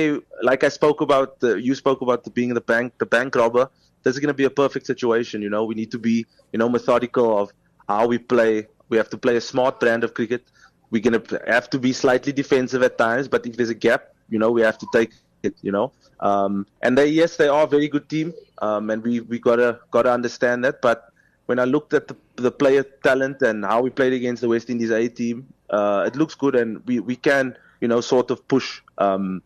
[0.49, 3.65] like I spoke about, the, you spoke about the being the bank, the bank robber.
[4.03, 5.41] This is going to be a perfect situation.
[5.41, 7.51] You know, we need to be, you know, methodical of
[7.89, 8.53] how we play.
[8.87, 10.43] We have to play a smart brand of cricket.
[10.89, 14.01] We're going to have to be slightly defensive at times, but if there's a gap,
[14.29, 15.11] you know, we have to take
[15.43, 15.55] it.
[15.61, 15.91] You know,
[16.21, 19.79] um, and they, yes, they are a very good team, um, and we we gotta
[19.89, 20.81] gotta understand that.
[20.81, 21.11] But
[21.47, 24.69] when I looked at the, the player talent and how we played against the West
[24.69, 28.47] Indies A team, uh, it looks good, and we, we can you know sort of
[28.47, 29.41] push um,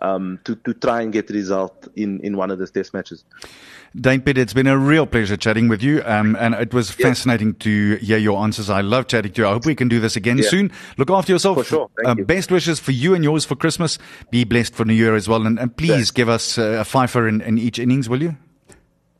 [0.00, 3.24] um, to to try and get a result in in one of those test matches.
[3.98, 7.08] Dane Piedt, it's been a real pleasure chatting with you, um, and it was yes.
[7.08, 8.70] fascinating to hear your answers.
[8.70, 9.48] I love chatting to you.
[9.48, 10.48] I hope we can do this again yeah.
[10.48, 10.70] soon.
[10.96, 11.58] Look after yourself.
[11.58, 11.90] For sure.
[12.04, 12.24] Uh, you.
[12.24, 13.98] Best wishes for you and yours for Christmas.
[14.30, 16.10] Be blessed for New Year as well, and, and please yes.
[16.12, 18.36] give us uh, a fifer in, in each innings, will you?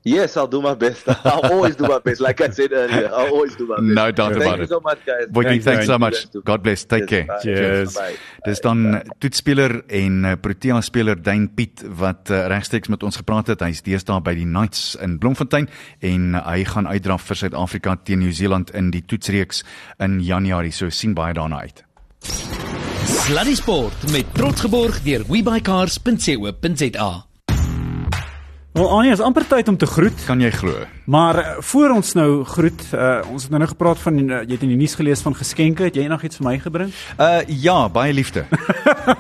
[0.03, 1.07] Yes, I'll do my best.
[1.27, 2.21] I'll always do my best.
[2.21, 3.85] Like I said earlier, I'll always do my best.
[3.85, 4.57] No doubt Thank about it.
[4.57, 5.27] Thank you so much, guys.
[5.29, 6.27] Boykie, thanks so much.
[6.45, 6.85] God bless.
[6.85, 7.27] Take care.
[7.43, 7.99] Cheers.
[8.45, 13.53] Dis dan toetspeler en uh, Protea speler Dane Piet wat uh, regstreeks met ons gepraat
[13.53, 13.61] het.
[13.61, 15.69] Hy's deesdae by die Knights in Bloemfontein
[16.01, 19.65] en uh, hy gaan uitdraf vir Suid-Afrika teen Nieu-Seeland in die toetsreeks
[20.01, 20.73] in Januarie.
[20.73, 21.85] So sien baie daarna uit.
[23.11, 27.30] Sluddy Sport met trots geborg deur webycars.co.za.
[28.71, 30.15] Wel Anie, is amper tyd om te groet.
[30.29, 30.85] Kan jy glo?
[31.11, 34.55] Maar uh, voor ons nou groet, uh, ons het nou net gepraat van uh, jy
[34.55, 35.89] het in die nuus gelees van geskenke.
[35.89, 36.93] Het jy nog iets vir my gebring?
[37.19, 38.45] Uh ja, baie liefde.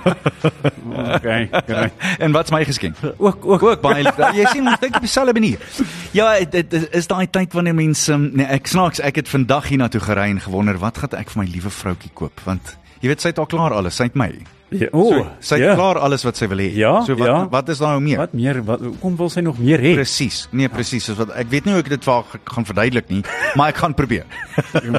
[1.16, 1.88] okay, okay.
[2.22, 3.02] En wat's my geskenk?
[3.16, 4.30] Ook ook ook baie liefde.
[4.38, 5.66] Jy sien ons dink op dieselfde manier.
[6.14, 10.04] Ja, dit is daai tyd wanneer mense um, nee, ek snaaks, ek het vandag hiernatoe
[10.06, 13.34] gery en gewonder wat gaan ek vir my liewe vroutjie koop want jy weet sy
[13.34, 14.30] het al klaar alles, sy het my.
[14.70, 15.74] Ja, o, oh, sy het ja.
[15.74, 16.68] klaar alles wat sy wil hê.
[16.78, 17.38] Ja, so wat ja.
[17.50, 18.20] wat is daar nou meer?
[18.22, 18.60] Wat meer?
[18.66, 19.96] Wat kom wil sy nog meer hê?
[19.98, 20.44] Presies.
[20.54, 21.08] Nee, presies.
[21.10, 21.16] Ja.
[21.18, 23.22] Wat ek weet nie hoe ek dit vir gaan verduidelik nie,
[23.58, 24.28] maar ek gaan probeer.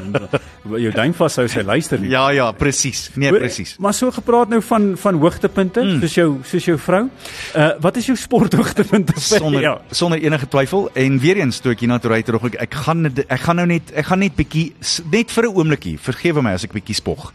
[0.84, 2.10] Jou duim vas sou sy luister nie.
[2.12, 3.06] Ja, ja, presies.
[3.16, 3.74] Nee, presies.
[3.82, 6.04] Maar so gepraat nou van van hoogtepunte, mm.
[6.04, 7.02] soos jou soos jou vrou.
[7.56, 9.16] Uh wat is jou sporthoogtepunte?
[9.32, 9.74] Sonder ja.
[9.90, 12.78] sonder enige twyfel en weer eens toe ek hier na toe ry terug ek, ek
[12.84, 14.68] gaan ek gaan nou net ek gaan net bietjie
[15.08, 15.96] net vir 'n oombliekie.
[15.96, 17.32] Vergewe my as ek bietjie spog.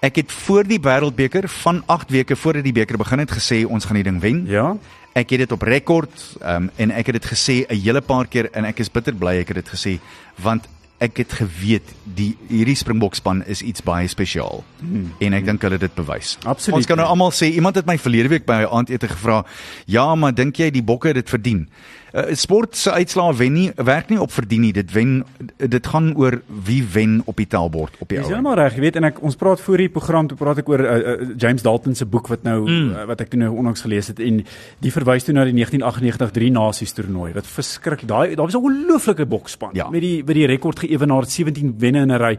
[0.00, 3.84] Ek het voor die Wêreldbeker van 8 weke voordat die beker begin het gesê ons
[3.84, 4.46] gaan die ding wen.
[4.48, 4.72] Ja.
[5.12, 8.48] Ek het dit op rekord um, en ek het dit gesê 'n hele paar keer
[8.56, 9.98] en ek is bitter bly ek het dit gesê
[10.40, 10.64] want
[11.00, 14.64] ek het geweet die hierdie Springbokspan is iets baie spesiaal.
[14.80, 15.12] Hmm.
[15.20, 16.38] En ek dink hulle dit bewys.
[16.44, 16.76] Absoluut.
[16.80, 19.44] Ons kan nou almal sê iemand het my verlede week by 'n aandete gevra,
[19.86, 21.68] "Ja, maar dink jy die bokke het dit verdien?"
[22.12, 24.72] Uh, sport se uitslae wen nie werk nie op verdien nie.
[24.72, 25.24] Dit wen
[25.56, 28.28] dit gaan oor wie wen op die tellbord op die ou.
[28.28, 30.68] Dis maar reg, jy weet en ek ons praat voor die program toe praat ek
[30.72, 32.90] oor uh, uh, James Dalton se boek wat nou mm.
[32.90, 34.42] uh, wat ek toe nou onlangs gelees het en
[34.84, 37.32] die verwys toe na die 1998 drie nasies toernooi.
[37.36, 38.08] Wat verskriklik.
[38.10, 39.88] Daai daar was 'n ongelooflike bokspan ja.
[39.90, 42.38] met die met die rekord geëwenaar 17 wenne in 'n ry.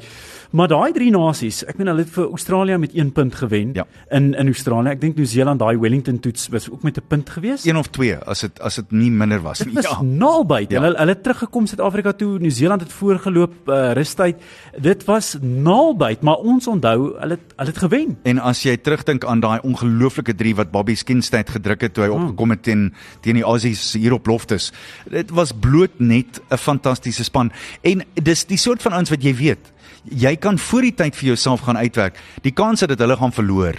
[0.52, 3.86] Maar daai drie nasies, ek meen hulle het vir Australië met 1 punt gewen ja.
[4.10, 4.90] in in Australië.
[4.90, 7.66] Ek dink Nieu-Seeland daai Wellington toets was ook met 'n punt geweest.
[7.66, 10.02] Een of twee as dit as dit nie minder was was ja.
[10.02, 10.66] naby.
[10.70, 10.82] Ja.
[10.82, 12.40] Hulle hulle teruggekom Suid-Afrika toe.
[12.40, 14.42] Nieu-Seeland het voorgeloop uh, rustyd.
[14.78, 18.18] Dit was naby, maar ons onthou hulle hulle het gewen.
[18.24, 22.12] En as jy terugdink aan daai ongelooflike 3 wat Bobby Skinstad gedruk het toe hy
[22.12, 22.22] oh.
[22.22, 22.88] opgekom het teen
[23.22, 24.72] teen die Aussies hier op Loftus.
[25.10, 27.52] Dit was bloot net 'n fantastiese span.
[27.82, 29.72] En dis die soort van ouens wat jy weet.
[30.04, 32.18] Jy kan voor die tyd vir jouself gaan uitwerk.
[32.42, 33.76] Die kans dat hulle gaan verloor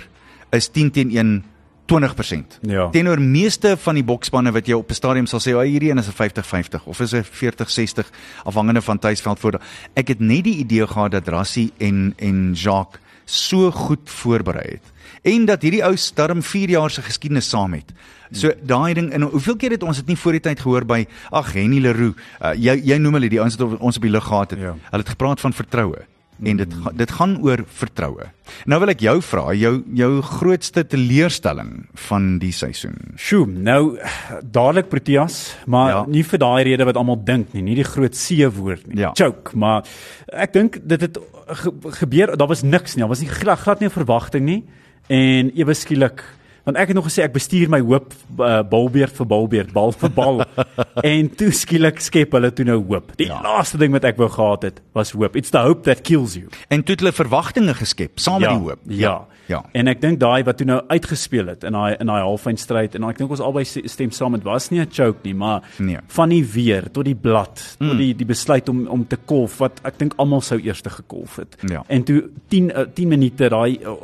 [0.50, 1.44] is 10 teen 1
[1.92, 2.58] 20%.
[2.60, 2.88] Ja.
[2.90, 5.98] Teenoor meeste van die bokspanne wat jy op 'n stadium sal sê, "Ag, hierdie een
[5.98, 8.10] is 'n 50-50 of is 'n 40-60
[8.44, 9.60] afhangende van tuisveld voor."
[9.94, 14.92] Ek het net die idee gehad dat Rassie en en Jacques so goed voorberei het
[15.22, 17.92] en dat hierdie ou darm 4 jaar se geskiedenis saam het.
[18.32, 21.06] So daai ding en hoeveel keer het ons dit nie voor die tyd gehoor by
[21.30, 22.16] ag Henny Leroux.
[22.40, 24.60] Uh, jy jy noem hulle die ouens wat ons op die lug gehad het.
[24.60, 24.74] Ja.
[24.90, 26.06] Hulle het gepraat van vertroue
[26.42, 28.26] en dit dit gaan oor vertroue.
[28.68, 31.72] Nou wil ek jou vra, jou jou grootste teleurstelling
[32.08, 32.96] van die seisoen.
[33.16, 33.96] Sjoe, nou
[34.42, 36.02] dadelik Proteas, maar ja.
[36.10, 39.00] nie vir daai rede wat almal dink nie, nie die groot C woord nie.
[39.04, 39.12] Ja.
[39.18, 39.86] Choke, maar
[40.32, 41.18] ek dink dit het
[41.62, 41.72] ge
[42.02, 44.62] gebeur, daar was niks nie, daar was nie glad, glad nie 'n verwagting nie
[45.08, 46.22] en ewe skielik
[46.64, 50.12] Want ek het nog gesê ek bestuur my hoop uh, balbeerd vir balbeerd, bal vir
[50.14, 50.44] bal.
[51.12, 53.10] en toe skielik skep hulle toe nou hoop.
[53.18, 53.40] Die ja.
[53.42, 55.36] laaste ding wat ek wou gehad het was hoop.
[55.36, 56.52] It's the hope that kills you.
[56.70, 58.88] En toe het hulle verwagtinge geskep saam ja, met die hoop.
[59.02, 59.16] Ja.
[59.50, 59.58] Ja.
[59.76, 63.08] En ek dink daai wat toe nou uitgespeel het in daai in daai halffinstryd en
[63.08, 65.98] ek dink ons albei stem saam dit was nie 'n choke nie, maar nee.
[66.06, 67.88] van die weer tot die blad, mm.
[67.88, 71.36] tot die die besluit om om te kolf wat ek dink almal sou eers gekolf
[71.36, 71.56] het.
[71.68, 71.84] Ja.
[71.88, 73.94] En toe 10 uh, 10 minute daai uh,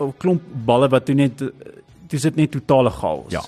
[0.00, 1.42] uh, klomp balle wat toe net
[2.10, 3.32] dis dit net totale chaos.
[3.32, 3.42] Ja.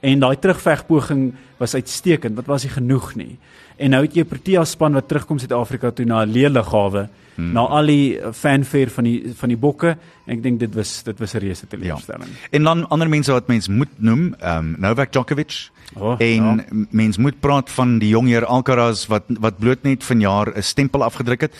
[0.00, 3.34] En daai terugvegpoging was uitstekend, wat was nie genoeg nie.
[3.80, 7.52] En nou het jy Protea span wat terugkom Suid-Afrika toe na 'n leeliggawe, hmm.
[7.52, 9.96] na al die fanfare van die van die bokke.
[10.26, 12.28] Ek dink dit was dit was 'n reuse teleurstelling.
[12.28, 12.48] Ja.
[12.50, 15.70] En dan ander mense wat mens moet noem, ehm um, Novak Djokovic.
[15.96, 16.64] Oh, en ja.
[16.90, 21.02] mens moet praat van die jong heer Alcaraz wat wat bloot net vanjaar 'n stempel
[21.02, 21.54] afgedruk het.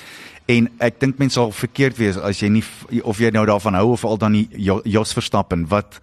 [0.46, 2.64] En ek dink mense sal verkeerd wees as jy nie
[3.02, 4.48] of jy nou daarvan hou of al dan die
[4.84, 6.00] Jos Verstappen wat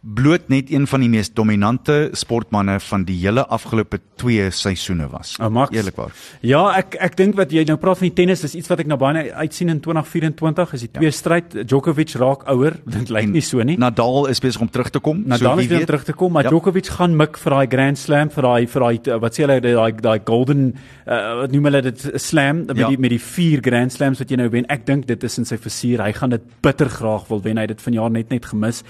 [0.00, 5.34] bloot net een van die mees dominante sportmense van die hele afgelope 2 seisoene was.
[5.40, 6.14] Oh, Eerlikwaar.
[6.40, 8.88] Ja, ek ek dink wat jy nou praat van die tennis is iets wat ek
[8.88, 11.16] nou baie uitsien in 2024 is die twee ja.
[11.16, 12.78] stryd Djokovic raak ouer.
[12.96, 13.76] Dit lyk nie so nie.
[13.80, 15.20] Nadal is besig om terug te kom.
[15.28, 16.54] Nadal so is om terug te kom, maar ja.
[16.54, 20.00] Djokovic gaan mik vir daai Grand Slam vir daai vir daai wat sê hulle daai
[20.00, 22.88] daai golden uh, wat noem hulle dit slam met ja.
[22.88, 24.68] die met die vier Grand Slams wat jy nou wen.
[24.72, 26.06] Ek dink dit is in sy versuur.
[26.08, 27.60] Hy gaan dit bitter graag wil wen.
[27.60, 28.80] Hy het dit vanjaar net net gemis.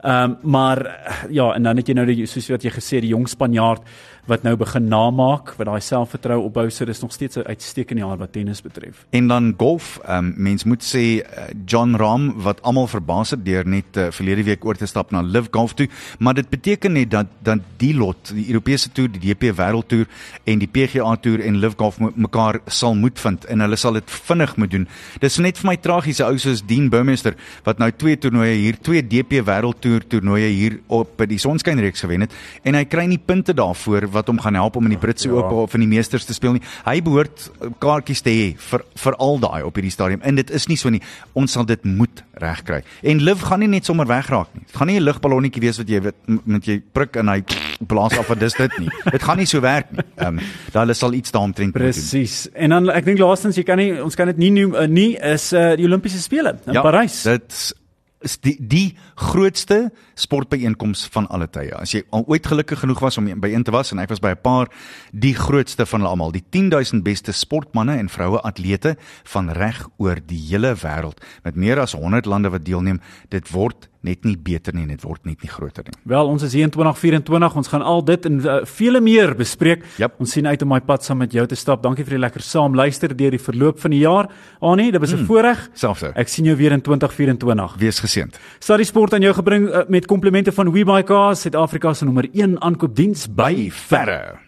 [0.00, 3.12] Ehm um, maar ja, en dan het jy nou die soos wat jy gesê die
[3.12, 3.82] jong Spanjaard
[4.26, 8.18] wat nou begin namaak, wat daai selfvertroue opbou, so dis nog steeds 'n uitstekende jaar
[8.18, 9.06] wat tennis betref.
[9.10, 11.22] En dan golf, um, mens moet sê uh,
[11.66, 15.20] John Rahm wat almal verbaas het deur net uh, verlede week oor te stap na
[15.20, 19.20] Live Golf toe, maar dit beteken net dat dat die lot, die Europese toer, die
[19.20, 20.06] DP Wêreldtoer
[20.44, 24.10] en die PGA toer en Live Golf mekaar sal moet vind en hulle sal dit
[24.10, 24.88] vinnig moet doen.
[25.20, 29.02] Dis net vir my tragiese ou soos Dean Burmester wat nou twee toernooie hier, twee
[29.02, 33.54] DP Wêreldtoer toernooie hier op by die Sonskynreeks gewen het en hy kry nie punte
[33.56, 35.34] daarvoor wat hom gaan help om in die Britse ja.
[35.34, 36.62] Ope of in die Meesters te speel nie.
[36.86, 40.22] Hy behoort uh, kaartjies te hê vir vir al daai op hierdie stadium.
[40.26, 41.02] En dit is nie so nie.
[41.38, 42.82] Ons sal dit moet regkry.
[43.02, 44.64] En Liv gaan nie net sommer wegraak nie.
[44.66, 46.00] Dit gaan nie 'n lugballonnetjie wees wat jy
[46.44, 47.42] met jy prik en hy
[47.86, 48.90] blaas af en dis dit nie.
[49.14, 50.04] Dit gaan nie so werk nie.
[50.16, 51.82] Ehm um, hulle sal iets daaromtrent doen.
[51.82, 52.48] Presies.
[52.54, 55.16] En dan ek dink laastens jy kan nie ons kan dit nie noem uh, nie
[55.16, 57.22] is uh, die Olimpiese spele in ja, Parys.
[57.22, 57.74] Dit
[58.20, 61.72] is die die grootste sportbyeenkoms van alle tye.
[61.76, 64.20] As jy al ooit gelukkig genoeg was om by een te was en ek was
[64.20, 64.68] by 'n paar
[65.12, 70.18] die grootste van hulle almal, die 10000 beste sportmense en vroue atlete van reg oor
[70.26, 73.00] die hele wêreld met meer as 100 lande wat deelneem.
[73.28, 75.94] Dit word net nie beter nie, dit word net nie groter nie.
[76.08, 77.56] Wel, ons is hier in 2024.
[77.60, 79.84] Ons gaan al dit en uh, vele meer bespreek.
[80.00, 80.16] Yep.
[80.24, 81.82] Ons sien uit om my pad saam met jou te stap.
[81.84, 84.30] Dankie vir die lekker saam luister deur die verloop van die jaar.
[84.60, 85.68] Anie, dit was 'n mm, voorreg.
[85.74, 86.04] Selfs.
[86.14, 87.76] Ek sien jou weer in 2024.
[87.78, 88.38] Wees geseënd.
[88.58, 93.28] Stadie Sport aan jou gebring uh, met komplimente van WeBuyCars, Suid-Afrika se nommer 1 aankoopdiens
[93.34, 94.38] by Ferre.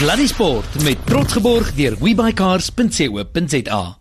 [0.00, 3.99] Sluddy Sport met trots geborg deur WeBuyCars.co.za.